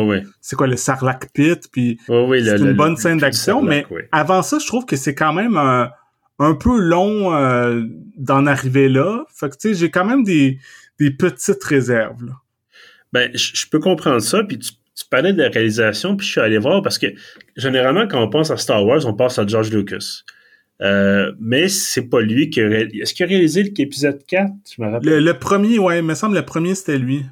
[0.41, 4.67] c'est quoi le Sarlacc Pit puis c'est une bonne scène d'action mais avant ça je
[4.67, 5.89] trouve que c'est quand même un,
[6.39, 7.83] un peu long euh,
[8.15, 10.59] d'en arriver là fait que tu sais j'ai quand même des,
[10.99, 12.33] des petites réserves là.
[13.13, 14.71] ben je peux comprendre ça puis tu,
[15.09, 17.07] parlais de la réalisation puis je suis allé voir parce que
[17.55, 20.23] généralement quand on pense à Star Wars on pense à George Lucas
[20.81, 23.01] euh, mais c'est pas lui qui a réalisé.
[23.01, 24.51] Est-ce qu'il a réalisé l'épisode 4?
[24.77, 25.09] Je me rappelle.
[25.09, 27.23] Le, le, premier, ouais, il me semble le premier c'était lui.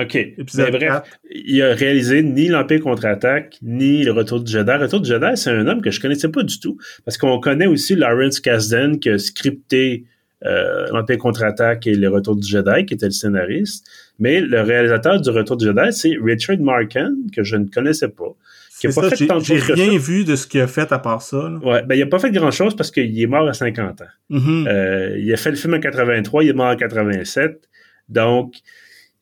[0.00, 0.14] OK.
[0.14, 4.70] Épisode bref, il a réalisé ni l'Empire contre-attaque, ni le Retour du Jedi.
[4.70, 7.38] Le Retour du Jedi, c'est un homme que je connaissais pas du tout, parce qu'on
[7.40, 10.04] connaît aussi Lawrence Kasdan qui a scripté
[10.44, 13.86] euh, l'Empire contre-attaque et le Retour du Jedi, qui était le scénariste.
[14.18, 18.34] Mais le réalisateur du Retour du Jedi, c'est Richard Markin, que je ne connaissais pas.
[18.80, 21.48] Qui a pas fait J'ai rien vu de ce qu'il a fait à part ça.
[21.48, 21.58] Là.
[21.62, 24.04] Ouais, ben il a pas fait grand-chose parce qu'il est mort à 50 ans.
[24.30, 24.68] Mm-hmm.
[24.68, 27.68] euh, il a fait le film en 83, il est mort en 87.
[28.08, 28.56] Donc,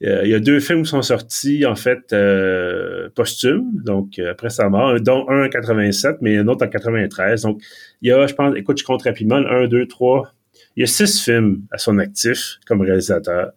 [0.03, 4.31] euh, il y a deux films qui sont sortis, en fait, euh, posthumes, donc euh,
[4.31, 7.43] après sa mort, dont un en 87, mais un autre en 93.
[7.43, 7.61] Donc,
[8.01, 10.33] il y a, je pense, écoute, je compte rapidement, un, deux, trois,
[10.77, 13.53] il y a six films à son actif comme réalisateur.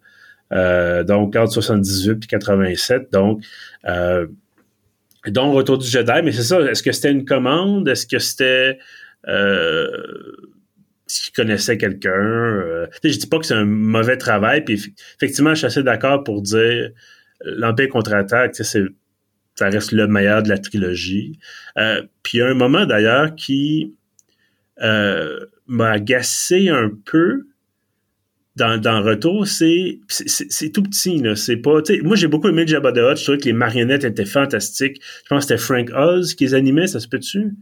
[0.50, 3.12] donc, entre 78 et 87.
[3.12, 3.42] Donc,
[5.26, 7.88] donc, Retour du Jedi, mais c'est ça, est-ce que c'était une commande?
[7.88, 8.78] Est-ce que c'était
[11.22, 12.10] qui connaissait quelqu'un?
[12.10, 16.24] Euh, je dis pas que c'est un mauvais travail, puis effectivement, je suis assez d'accord
[16.24, 16.90] pour dire euh,
[17.42, 18.82] l'Empire contre-attaque, c'est
[19.56, 21.38] ça reste le meilleur de la trilogie.
[21.78, 23.94] Euh, puis il y a un moment d'ailleurs qui
[24.82, 27.46] euh, m'a agacé un peu
[28.56, 32.92] dans, dans Retour, c'est c'est tout petit là, c'est pas moi j'ai beaucoup aimé Jabba
[32.92, 35.00] the Hutt, je trouvais que les marionnettes étaient fantastiques.
[35.24, 37.52] Je pense que c'était Frank Oz qui les animait, ça se peut-tu?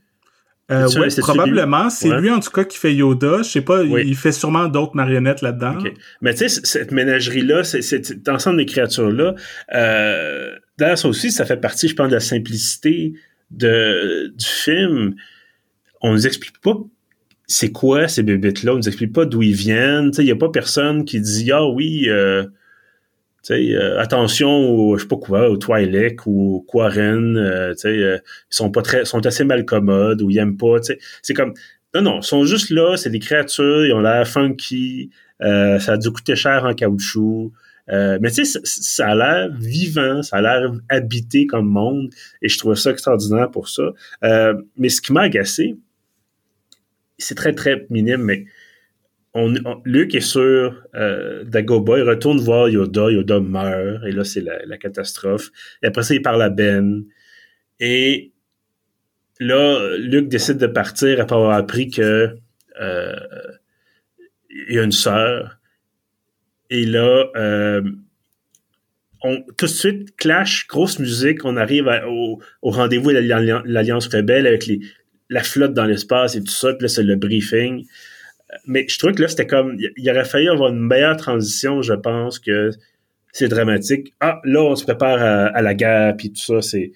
[0.71, 1.91] Euh, oui, probablement.
[1.91, 3.39] C'est lui, en tout cas, qui fait Yoda.
[3.39, 5.79] Je sais pas, il fait sûrement d'autres marionnettes là-dedans.
[6.21, 9.35] Mais tu sais, cette ménagerie-là, cet ensemble des créatures-là,
[9.75, 13.13] euh, d'ailleurs, ça aussi, ça fait partie, je pense, de la simplicité
[13.51, 15.15] de, du film.
[16.01, 16.79] On nous explique pas
[17.53, 18.73] c'est quoi ces bébites-là?
[18.73, 20.11] On nous explique pas d'où ils viennent.
[20.19, 22.45] Il n'y a pas personne qui dit, ah oui, euh,
[23.51, 28.83] euh, attention au, je sais pas quoi, au Twi'lek ou Quarren, euh, ils sont pas
[28.83, 30.77] très, assez malcommodes ou ils aiment pas.
[31.23, 31.53] C'est comme,
[31.95, 35.97] non, non, ils sont juste là, c'est des créatures, ils ont l'air funky, ça a
[35.99, 37.53] dû coûter cher en caoutchouc,
[37.89, 42.09] mais tu ça, a l'air vivant, ça a l'air habité comme monde,
[42.41, 43.91] et je trouve ça extraordinaire pour ça.
[44.79, 45.77] Mais ce qui m'a agacé,
[47.23, 48.47] c'est très, très minime, mais
[49.35, 49.55] on,
[49.85, 54.77] Luke est sur euh, Dagoba, il retourne voir Yoda, Yoda meurt, et là, c'est la,
[54.77, 55.51] catastrophe.
[55.83, 57.05] Et après ça, il parle à Ben.
[57.81, 58.33] Et
[59.41, 62.37] là, Luke décide de partir après avoir appris que
[62.81, 63.17] euh,
[64.51, 65.59] il y a une sœur.
[66.69, 67.83] Et là, euh,
[69.23, 74.67] on, tout de suite, clash, grosse musique, on arrive au, rendez-vous de l'Alliance rebelle avec
[74.67, 74.81] les,
[75.33, 77.87] la flotte dans l'espace et tout ça, puis là, c'est le briefing.
[78.67, 81.95] Mais je trouve que là, c'était comme, il aurait fallu avoir une meilleure transition, je
[81.95, 82.71] pense, que
[83.33, 84.15] c'est dramatique.
[84.21, 85.21] Ah, là, on se prépare
[85.55, 86.93] à, la guerre, puis tout ça, c'est...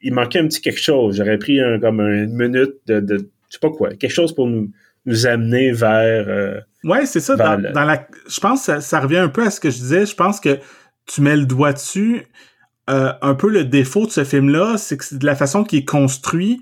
[0.00, 1.16] Il manquait un petit quelque chose.
[1.16, 4.46] J'aurais pris un, comme une minute de, de, je sais pas quoi, quelque chose pour
[4.46, 4.70] nous,
[5.06, 6.28] nous amener vers...
[6.28, 7.36] Euh, Ouais, c'est ça.
[7.36, 10.06] Dans, la, je pense que ça, revient un peu à ce que je disais.
[10.06, 10.58] Je pense que
[11.06, 12.22] tu mets le doigt dessus.
[12.90, 15.78] Euh, un peu le défaut de ce film-là, c'est que c'est de la façon qu'il
[15.80, 16.60] est construit.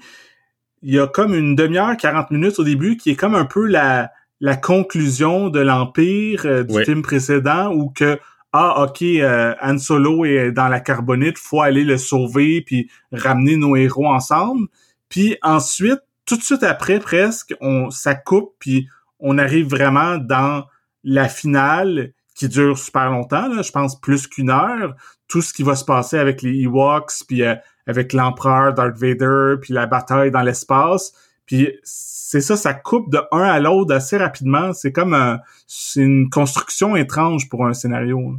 [0.83, 3.67] Il y a comme une demi-heure, 40 minutes au début, qui est comme un peu
[3.67, 4.11] la,
[4.41, 8.19] la conclusion de l'Empire euh, du film précédent, où que
[8.53, 13.57] ah ok euh, Han Solo est dans la carbonite, faut aller le sauver puis ramener
[13.57, 14.67] nos héros ensemble.
[15.09, 18.89] Puis ensuite, tout de suite après presque, on ça coupe puis
[19.21, 20.65] on arrive vraiment dans
[21.05, 24.95] la finale qui dure super longtemps, là, je pense plus qu'une heure.
[25.29, 27.55] Tout ce qui va se passer avec les Ewoks, puis euh,
[27.87, 31.13] avec l'empereur Darth Vader, puis la bataille dans l'espace.
[31.47, 34.73] Puis c'est ça, ça coupe de un à l'autre assez rapidement.
[34.73, 38.37] C'est comme c'est une construction étrange pour un scénario.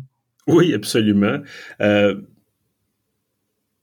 [0.48, 1.40] Oui, absolument.
[1.82, 2.16] Euh,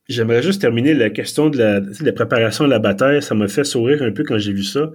[0.09, 3.23] j'aimerais juste terminer la question de la, préparation de la bataille.
[3.23, 4.91] Ça m'a fait sourire un peu quand j'ai vu ça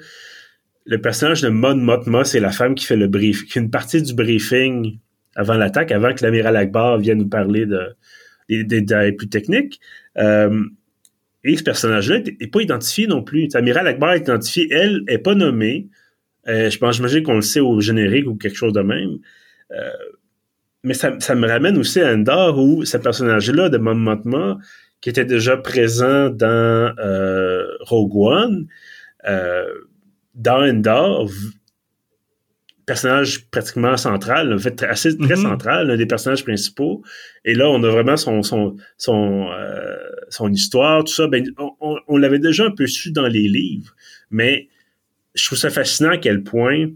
[0.86, 4.02] le personnage de Mon Motma, c'est la femme qui fait le brief, qui une partie
[4.02, 5.00] du briefing
[5.36, 7.96] avant l'attaque, avant que l'amiral Akbar vienne nous parler de,
[8.50, 9.80] des détails plus techniques.
[10.18, 10.64] Euh,
[11.44, 13.50] et ce personnage-là n'est pas identifié non plus.
[13.54, 15.88] L'amiral Akbar est identifié, elle est pas nommée.
[16.48, 19.18] Euh, je pense, j'imagine qu'on le sait au générique ou quelque chose de même.
[19.72, 19.90] Euh,
[20.84, 24.58] mais ça, ça, me ramène aussi à Endor où ce personnage-là de Motma,
[25.02, 28.68] qui était déjà présent dans euh, Rogue One,
[30.36, 31.30] dans Endor,
[32.86, 35.42] personnage pratiquement central, en fait assez très mm-hmm.
[35.42, 37.04] central, l'un des personnages principaux.
[37.46, 39.96] Et là, on a vraiment son son son, euh,
[40.30, 41.28] son histoire, tout ça.
[41.28, 43.96] Ben, on, on l'avait déjà un peu su dans les livres,
[44.32, 44.68] mais
[45.36, 46.88] je trouve ça fascinant à quel point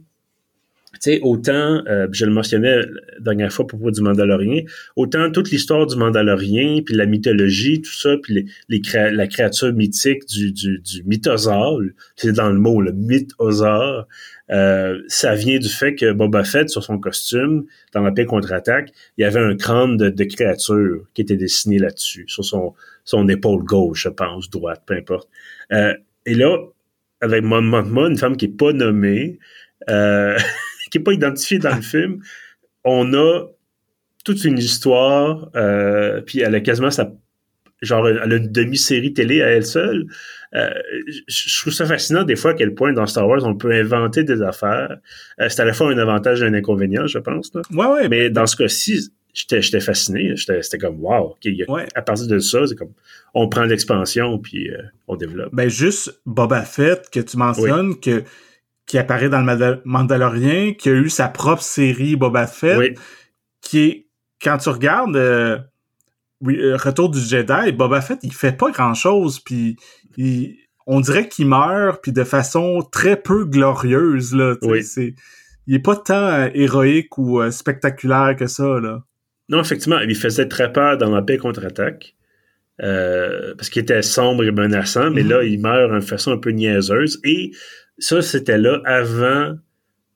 [1.00, 2.86] sais, autant, euh, je le mentionnais la
[3.20, 4.62] dernière fois pour propos du Mandalorien,
[4.96, 8.82] autant toute l'histoire du Mandalorien, puis la mythologie, tout ça, puis les,
[9.12, 11.04] la créature mythique du, du, du
[12.16, 14.08] c'est dans le mot, le mythosaure,
[14.50, 18.92] euh, ça vient du fait que Boba Fett, sur son costume, dans la paix contre-attaque,
[19.18, 22.74] il y avait un crâne de, de créature qui était dessiné là-dessus, sur son,
[23.04, 25.30] son épaule gauche, je pense, droite, peu importe.
[25.72, 25.94] Euh,
[26.26, 26.58] et là,
[27.22, 29.40] avec Mon Mothma, une femme qui est pas nommée,
[29.90, 30.38] euh,
[30.90, 32.22] qui n'est pas identifié dans le film,
[32.84, 33.48] on a
[34.24, 37.12] toute une histoire, euh, puis elle a quasiment sa
[37.82, 40.08] genre elle a une demi-série télé à elle seule.
[40.56, 40.70] Euh,
[41.28, 44.24] je trouve ça fascinant des fois à quel point dans Star Wars on peut inventer
[44.24, 44.98] des affaires.
[45.40, 47.54] Euh, c'est à la fois un avantage et un inconvénient, je pense.
[47.54, 47.62] Là.
[47.72, 48.10] Ouais, ouais.
[48.10, 50.34] Mais dans ce cas-ci, j'étais, j'étais fasciné.
[50.36, 51.38] C'était comme wow.
[51.94, 52.94] À partir de ça, c'est comme
[53.34, 54.72] on prend l'expansion puis
[55.08, 55.50] on développe.
[55.54, 58.24] Ben juste Boba Fett que tu mentionnes que
[58.88, 62.98] qui apparaît dans le Mandalorien, qui a eu sa propre série Boba Fett,
[63.62, 64.08] qui est,
[64.42, 65.60] quand tu regardes euh,
[66.48, 69.78] euh, Retour du Jedi, Boba Fett, il fait pas grand-chose, puis
[70.88, 74.56] on dirait qu'il meurt, puis de façon très peu glorieuse, là.
[74.82, 75.16] C'est,
[75.68, 79.04] il est pas tant euh, héroïque ou spectaculaire que ça, là.
[79.50, 82.16] Non, effectivement, il faisait très peur dans la paix contre-attaque.
[82.78, 85.28] parce qu'il était sombre et menaçant, mais mm-hmm.
[85.28, 87.20] là, il meurt d'une façon un peu niaiseuse.
[87.26, 87.52] Et
[88.00, 89.56] ça, c'était là avant,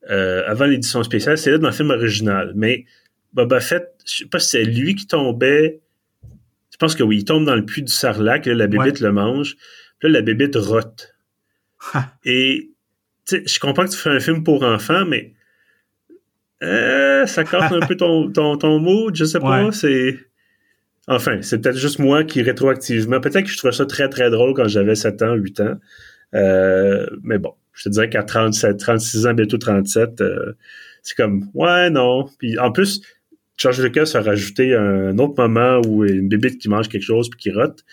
[0.09, 1.37] euh, avant l'édition spéciale.
[1.37, 2.53] C'était là dans le film original.
[2.55, 2.85] Mais
[3.33, 5.81] Boba Fett, je sais pas si c'est lui qui tombait.
[6.71, 8.45] Je pense que oui, il tombe dans le puits du sarlac.
[8.45, 9.55] Là, la bébite le mange.
[9.99, 11.15] Puis là, la bébite rote.
[12.25, 12.71] Et
[13.29, 15.33] je comprends que tu fais un film pour enfants, mais
[16.63, 19.15] euh, ça casse un peu ton, ton, ton mood.
[19.15, 19.71] Je sais pas.
[19.71, 20.17] C'est.
[21.07, 23.19] Enfin, c'est peut-être juste moi qui rétroactivement.
[23.19, 25.79] Peut-être que je trouvais ça très, très drôle quand j'avais 7 ans, 8 ans.
[26.35, 30.53] Euh, mais bon, je te dirais qu'à 37, 36 ans, bientôt 37, euh,
[31.03, 32.27] c'est comme, ouais, non.
[32.37, 33.01] Puis en plus,
[33.57, 37.39] George Lucas a rajouté un autre moment où une bébite qui mange quelque chose puis
[37.39, 37.83] qui rote.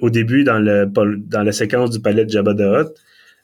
[0.00, 2.94] au début, dans, le, dans la séquence du palais de Jabba the Hutt,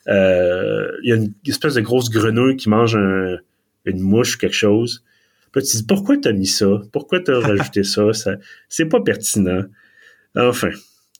[0.07, 4.55] euh, il y a une espèce de grosse grenouille qui mange une mouche ou quelque
[4.55, 5.03] chose.
[5.51, 6.81] Puis tu te dis, pourquoi t'as mis ça?
[6.91, 8.13] Pourquoi t'as rajouté ça?
[8.13, 8.35] ça
[8.69, 9.63] c'est pas pertinent.
[10.35, 10.69] Enfin,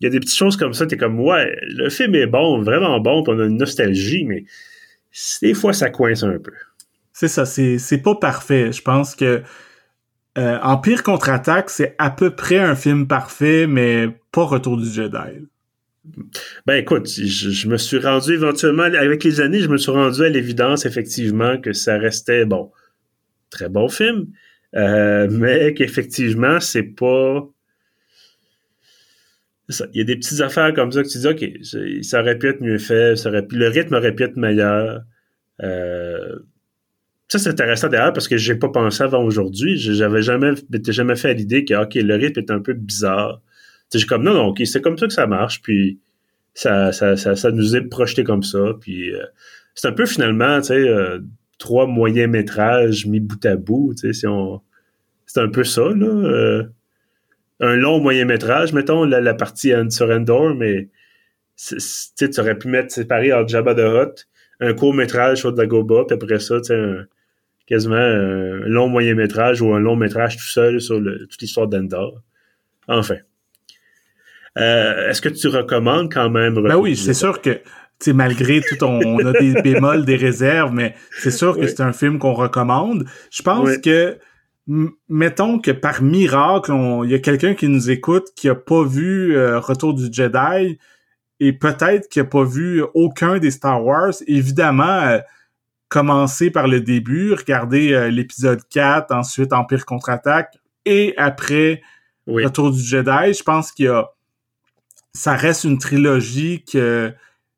[0.02, 2.60] il y a des petites choses comme ça, t'es comme, ouais, le film est bon,
[2.64, 4.46] vraiment bon, puis on a une nostalgie, mais
[5.44, 6.54] des fois, ça coince un peu.
[7.14, 8.72] C'est ça, c'est, pas parfait.
[8.72, 9.44] Je pense que
[10.40, 15.46] euh, Empire contre-attaque, c'est à peu près un film parfait, mais pas Retour du Jedi.
[16.66, 20.30] Ben écoute, je, me suis rendu éventuellement, avec les années, je me suis rendu à
[20.30, 22.72] l'évidence effectivement que ça restait bon,
[23.52, 24.26] très bon film,
[24.76, 27.48] euh, mais qu'effectivement c'est pas.
[29.94, 32.50] Il y a des petites affaires comme ça que tu dis ok, ça aurait pu
[32.50, 35.04] être mieux fait, ça aurait le rythme aurait pu être meilleur.
[35.64, 36.40] Euh,
[37.28, 39.78] ça, c'est intéressant d'ailleurs parce que j'ai pas pensé avant aujourd'hui.
[39.78, 40.52] J'avais jamais,
[40.88, 43.42] jamais fait l'idée que, OK, le rythme est un peu bizarre.
[43.94, 45.62] J'ai comme, non, non, OK, c'est comme ça que ça marche.
[45.62, 46.00] Puis
[46.54, 48.74] ça, ça, ça, nous est projeté comme ça.
[48.82, 49.24] Puis euh,
[49.76, 51.20] c'est un peu finalement, tu sais, euh,
[51.58, 53.94] trois moyens métrages mis bout à bout.
[53.94, 54.62] Tu sais, si on...
[55.26, 56.64] C'est un peu ça, là.
[57.62, 60.90] Un long moyen métrage, mettons, la, partie sur Endor, mais
[61.58, 64.28] tu aurais pu mettre séparé entre Jabba the Hutt,
[64.60, 67.06] un court métrage sur Dagoba, puis après ça, tu sais, un
[67.72, 72.20] quasiment un long moyen métrage ou un long métrage tout seul sur toute l'histoire d'Endor.
[72.88, 73.16] Enfin.
[74.58, 76.56] Euh, est-ce que tu recommandes quand même?
[76.56, 77.62] Ben oui, c'est sûr que
[78.08, 82.20] malgré tout, on, a des bémols, des réserves, mais c'est sûr que c'est un film
[82.20, 83.06] qu'on recommande.
[83.32, 84.18] Je pense que,
[85.10, 86.72] mettons que par miracle,
[87.04, 90.78] il y a quelqu'un qui nous écoute qui a pas vu euh, Retour du Jedi
[91.40, 94.14] et peut-être qui a pas vu aucun des Star Wars.
[94.28, 95.20] Évidemment, euh,
[95.90, 101.82] commencer par le début, regarder euh, l'épisode 4, ensuite Empire contre-attaque, et après
[102.28, 103.34] Retour du Jedi.
[103.34, 104.10] Je pense qu'il y a...
[105.14, 107.14] Ça reste une trilogie que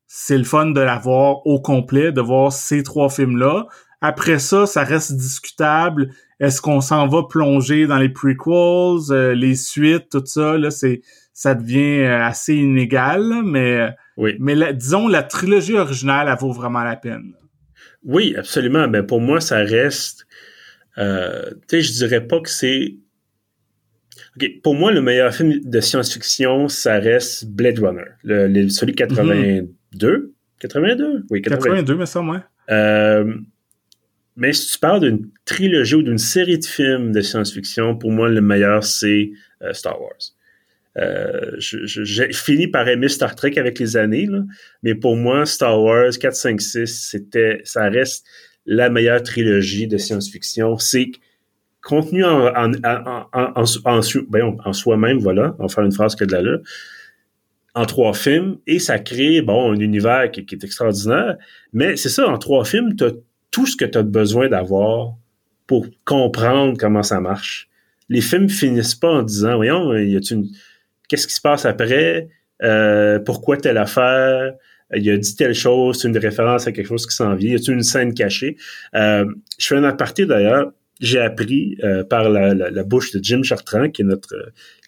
[0.07, 3.67] c'est le fun de la voir au complet, de voir ces trois films-là.
[4.05, 6.09] Après ça, ça reste discutable.
[6.41, 11.01] Est-ce qu'on s'en va plonger dans les prequels, euh, les suites, tout ça, là, c'est
[11.31, 14.35] ça devient euh, assez inégal, mais oui.
[14.41, 17.33] mais disons la trilogie originale, elle vaut vraiment la peine.
[18.03, 18.89] Oui, absolument.
[18.89, 20.27] Mais pour moi, ça reste.
[20.97, 22.97] Euh, tu sais, je dirais pas que c'est.
[24.63, 30.33] Pour moi, le meilleur film de science-fiction, ça reste Blade Runner, le, celui 82.
[30.59, 31.23] 82?
[31.29, 32.43] Oui, 82, mais ça, moi.
[32.69, 33.35] Euh,
[34.35, 38.29] mais si tu parles d'une trilogie ou d'une série de films de science-fiction, pour moi,
[38.29, 39.31] le meilleur, c'est
[39.61, 40.13] euh, Star Wars.
[40.97, 44.27] Euh, j'ai fini par aimer Star Trek avec les années,
[44.83, 48.25] mais pour moi, Star Wars 4, 5, 6, c'était, ça reste
[48.65, 50.77] la meilleure trilogie de science-fiction.
[50.77, 51.11] C'est
[51.81, 56.35] contenu en, en, en, en, ben, en soi-même, voilà, va faire une phrase que de
[56.35, 56.57] là,
[57.75, 61.37] en trois films, et ça crée, bon, un univers qui, est extraordinaire,
[61.73, 63.11] mais c'est ça, en trois films, tu as
[63.53, 65.13] tout ce que tu as besoin d'avoir
[65.67, 67.69] pour comprendre comment ça marche.
[68.09, 70.49] Les films finissent pas en disant, voyons, y a une
[71.07, 72.27] qu'est-ce qui se passe après,
[72.63, 74.53] euh, pourquoi telle affaire,
[74.95, 77.55] il a dit telle chose, c'est une référence à quelque chose qui s'en vient, y
[77.55, 78.57] a une scène cachée?
[78.95, 79.25] Euh,
[79.59, 84.01] je fais un aparté d'ailleurs, j'ai appris euh, par la, bouche de Jim Chartrand, qui
[84.01, 84.35] est notre,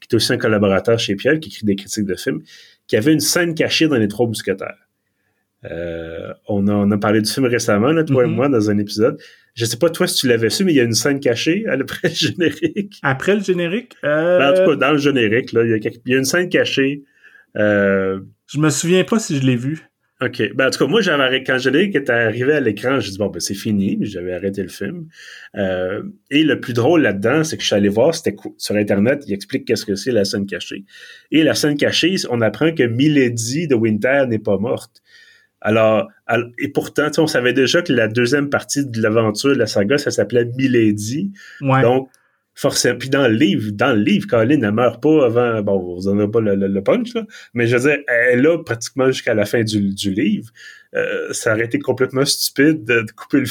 [0.02, 2.42] qui est aussi un collaborateur chez Pierre, qui écrit des critiques de films,
[2.88, 4.85] qu'il y avait une scène cachée dans les Trois Mousquetaires.
[6.48, 8.32] On, a, a parlé du film récemment, là, toi et mm-hmm.
[8.32, 9.18] moi, dans un épisode.
[9.56, 11.66] Je sais pas toi si tu l'avais su, mais il y a une scène cachée
[11.68, 13.00] après le générique.
[13.02, 13.96] Après le générique?
[14.04, 14.38] Euh...
[14.38, 17.04] Ben, en tout cas, dans le générique, là, il y a, une scène cachée.
[17.56, 18.20] Euh...
[18.52, 19.88] Je me souviens pas si je l'ai vu.
[20.22, 20.54] OK.
[20.56, 23.18] Ben, en tout cas, moi, j'avais quand le générique était arrivé à l'écran, j'ai dit
[23.18, 25.08] bon ben c'est fini, j'avais arrêté le film.
[25.58, 29.24] Euh, et le plus drôle là-dedans, c'est que je suis allé voir, c'était sur Internet,
[29.28, 30.86] il explique qu'est-ce que c'est la scène cachée.
[31.32, 35.02] Et la scène cachée, on apprend que Milady de Winter n'est pas morte.
[35.62, 36.10] Alors,
[36.60, 40.12] et pourtant, on savait déjà que la deuxième partie de l'aventure de la saga, ça
[40.12, 41.32] s'appelait Milady.
[41.62, 42.10] Donc,
[42.54, 42.98] forcément.
[42.98, 45.62] Puis dans le livre, dans le livre, Colin ne meurt pas avant.
[45.62, 47.26] Bon, vous n'en avez pas le, punch, là.
[47.54, 50.50] Mais je veux dire, elle est là pratiquement jusqu'à la fin du, livre.
[50.94, 53.48] Euh, ça aurait été complètement stupide de, couper le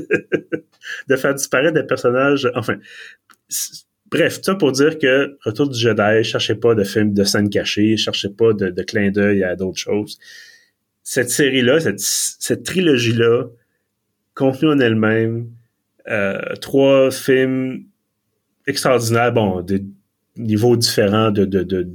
[1.08, 2.50] de faire disparaître des personnages.
[2.54, 2.76] Enfin.
[4.10, 7.96] Bref, ça pour dire que Retour du Jedi, cherchez pas de film de scène cachée,
[7.96, 10.18] cherchez pas de, de clin d'œil à d'autres choses
[11.10, 13.46] cette série-là, cette, trilogie-là,
[14.34, 15.50] contenue en elle-même,
[16.08, 17.86] euh, trois films
[18.68, 19.82] extraordinaires, bon, de
[20.36, 21.92] niveaux différents de, de, de,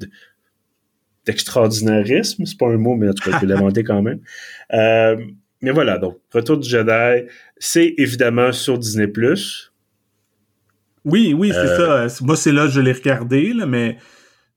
[1.25, 4.19] d'extraordinairisme, c'est pas un mot, mais en tout cas, je vais l'inventer quand même.
[4.73, 5.15] Euh,
[5.61, 9.09] mais voilà, donc, Retour du Jedi, c'est évidemment sur Disney+.
[11.05, 12.25] Oui, oui, c'est euh, ça.
[12.25, 13.97] Moi, c'est là que je l'ai regardé, là, mais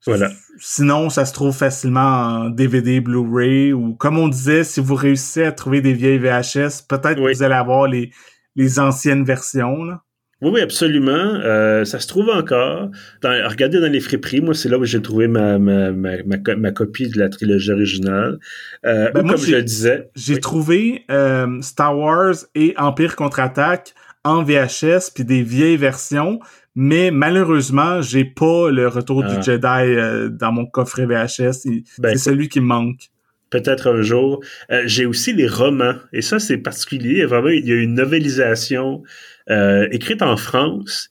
[0.05, 0.29] voilà.
[0.59, 5.43] Sinon, ça se trouve facilement en DVD, Blu-ray ou comme on disait, si vous réussissez
[5.43, 8.11] à trouver des vieilles VHS, peut-être que vous allez avoir les,
[8.55, 9.83] les anciennes versions.
[9.83, 10.03] Là.
[10.41, 11.11] Oui, oui, absolument.
[11.11, 12.89] Euh, ça se trouve encore.
[13.23, 17.09] regardez dans les friperies, moi, c'est là où j'ai trouvé ma, ma, ma, ma, copie
[17.09, 18.39] de la trilogie originale.
[18.85, 20.09] Euh, ben, comme je le disais.
[20.15, 23.93] J'ai trouvé euh, Star Wars et Empire contre-attaque
[24.23, 26.39] en VHS, puis des vieilles versions.
[26.75, 29.41] Mais malheureusement, j'ai pas le retour du ah.
[29.41, 31.67] Jedi euh, dans mon coffret VHS.
[31.97, 33.09] Ben, c'est celui qui me manque
[33.49, 34.43] peut-être un jour.
[34.71, 37.25] Euh, j'ai aussi les romans, et ça c'est particulier.
[37.25, 39.03] Vraiment, il y a une novélisation
[39.49, 41.09] euh, écrite en France,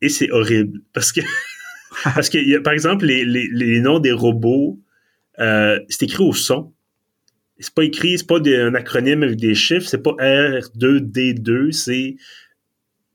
[0.00, 1.20] et c'est horrible parce que
[2.04, 4.78] parce que y a, par exemple les, les, les, noms des robots,
[5.36, 6.72] c'est écrit au son.
[7.58, 12.16] C'est pas écrit, c'est pas un acronyme avec des chiffres, c'est pas R2D2, c'est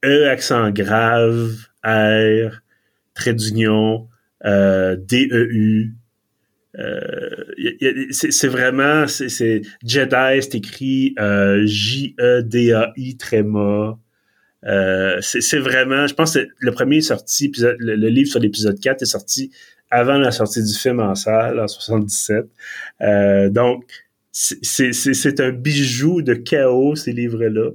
[0.04, 2.62] E accent grave, R,
[3.14, 4.08] trait d'union,
[4.44, 5.92] DEU,
[6.78, 7.44] euh,
[8.10, 13.98] c'est vraiment, c'est Jedi, c'est écrit euh, J-E-D-A-I tréma.
[14.66, 19.02] Euh, c'est vraiment, je pense que le premier est sorti, le, livre sur l'épisode 4
[19.02, 19.50] est sorti
[19.90, 22.44] avant la sortie du film en salle, en 77.
[23.00, 23.84] Euh, donc,
[24.30, 27.70] c'est un bijou de chaos, ces livres-là.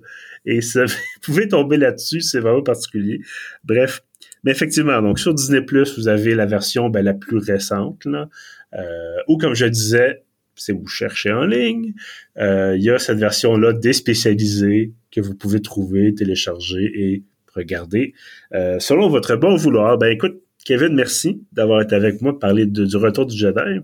[0.46, 3.22] Et ça, vous pouvez tomber là-dessus, c'est vraiment particulier.
[3.64, 4.02] Bref,
[4.44, 5.66] mais effectivement, donc sur Disney+,
[5.98, 8.30] vous avez la version ben, la plus récente, là,
[8.74, 10.24] euh, ou comme je disais,
[10.56, 11.94] si vous cherchez en ligne,
[12.38, 17.24] euh, il y a cette version-là déspécialisée que vous pouvez trouver, télécharger et
[17.56, 18.14] regarder.
[18.54, 22.66] Euh, selon votre bon vouloir, ben écoute, Kevin, merci d'avoir été avec moi pour parler
[22.66, 23.82] du retour du Jedi.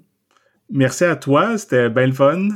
[0.71, 2.49] Merci à toi, c'était bien le fun.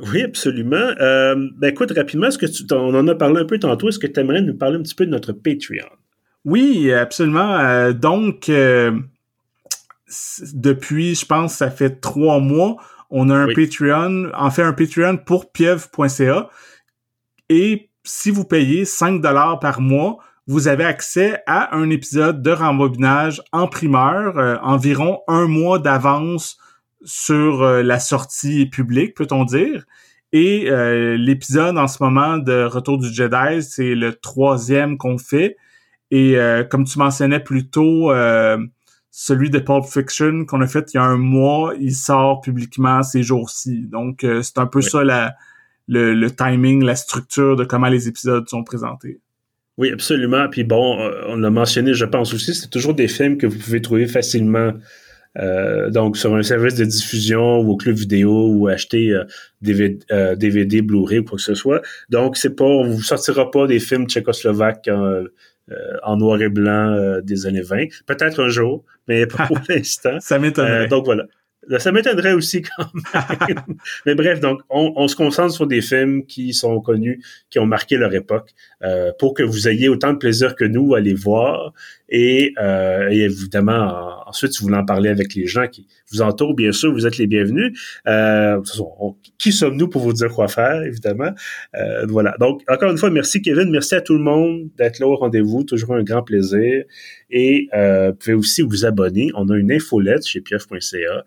[0.00, 0.94] Oui, absolument.
[0.98, 4.06] ben écoute, rapidement, est-ce que tu on en a parlé un peu tantôt, est-ce que
[4.06, 5.88] tu aimerais nous parler un petit peu de notre Patreon?
[6.44, 7.92] Oui, absolument.
[7.92, 8.50] donc,
[10.52, 12.76] depuis, je pense, ça fait trois mois,
[13.10, 16.48] on a un Patreon, en fait un Patreon pour pieuvre.ca.
[17.48, 22.50] Et si vous payez 5 dollars par mois, vous avez accès à un épisode de
[22.50, 26.58] rembobinage en primeur, euh, environ un mois d'avance
[27.04, 29.84] sur euh, la sortie publique, peut-on dire.
[30.32, 35.56] Et euh, l'épisode en ce moment de Retour du Jedi, c'est le troisième qu'on fait.
[36.12, 36.36] Et
[36.70, 38.10] comme tu mentionnais plus tôt,
[39.10, 43.02] celui de Pulp Fiction qu'on a fait il y a un mois, il sort publiquement
[43.02, 43.86] ces jours-ci.
[43.86, 45.34] Donc, euh, c'est un peu ça la,
[45.88, 49.20] le, timing, la structure de comment les épisodes sont présentés.
[49.76, 50.48] Oui, absolument.
[50.48, 53.58] Puis bon, euh, on l'a mentionné, je pense aussi, c'est toujours des films que vous
[53.58, 54.72] pouvez trouver facilement.
[55.38, 59.16] Euh, donc sur un service de diffusion ou au club vidéo ou acheter
[59.62, 60.04] DVD,
[60.36, 61.82] DVD Blu-ray ou quoi que ce soit.
[62.08, 64.88] Donc c'est pas, on vous sortira pas des films tchécoslovaques
[65.70, 67.86] euh, en noir et blanc euh, des années 20.
[68.06, 70.18] Peut-être un jour, mais pour l'instant.
[70.18, 70.86] Ça m'étonnerait.
[70.86, 71.26] Euh, donc voilà.
[71.78, 73.60] Ça m'étonnerait aussi quand même.
[74.06, 77.96] Mais bref, donc on, se concentre sur des films qui sont connus, qui ont marqué
[77.96, 78.50] leur époque,
[78.82, 81.72] euh, pour que vous ayez autant de plaisir que nous à les voir.
[82.10, 86.22] Et, euh, et évidemment, ensuite, si vous voulez en parler avec les gens qui vous
[86.22, 87.78] entourent, bien sûr, vous êtes les bienvenus.
[88.08, 88.60] Euh,
[89.38, 91.30] qui sommes-nous pour vous dire quoi faire, évidemment?
[91.76, 92.34] Euh, voilà.
[92.40, 95.64] Donc, encore une fois, merci Kevin, merci à tout le monde d'être là au rendez-vous.
[95.64, 96.84] Toujours un grand plaisir.
[97.30, 99.30] Et euh, vous pouvez aussi vous abonner.
[99.34, 101.24] On a une infolette chez pieuf.ca.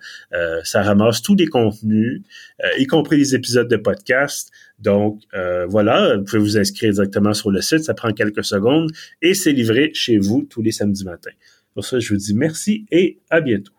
[0.63, 2.21] Ça ramasse tous les contenus,
[2.63, 4.51] euh, y compris les épisodes de podcast.
[4.79, 7.83] Donc euh, voilà, vous pouvez vous inscrire directement sur le site.
[7.83, 11.31] Ça prend quelques secondes et c'est livré chez vous tous les samedis matins.
[11.73, 13.73] Pour ça, je vous dis merci et à bientôt.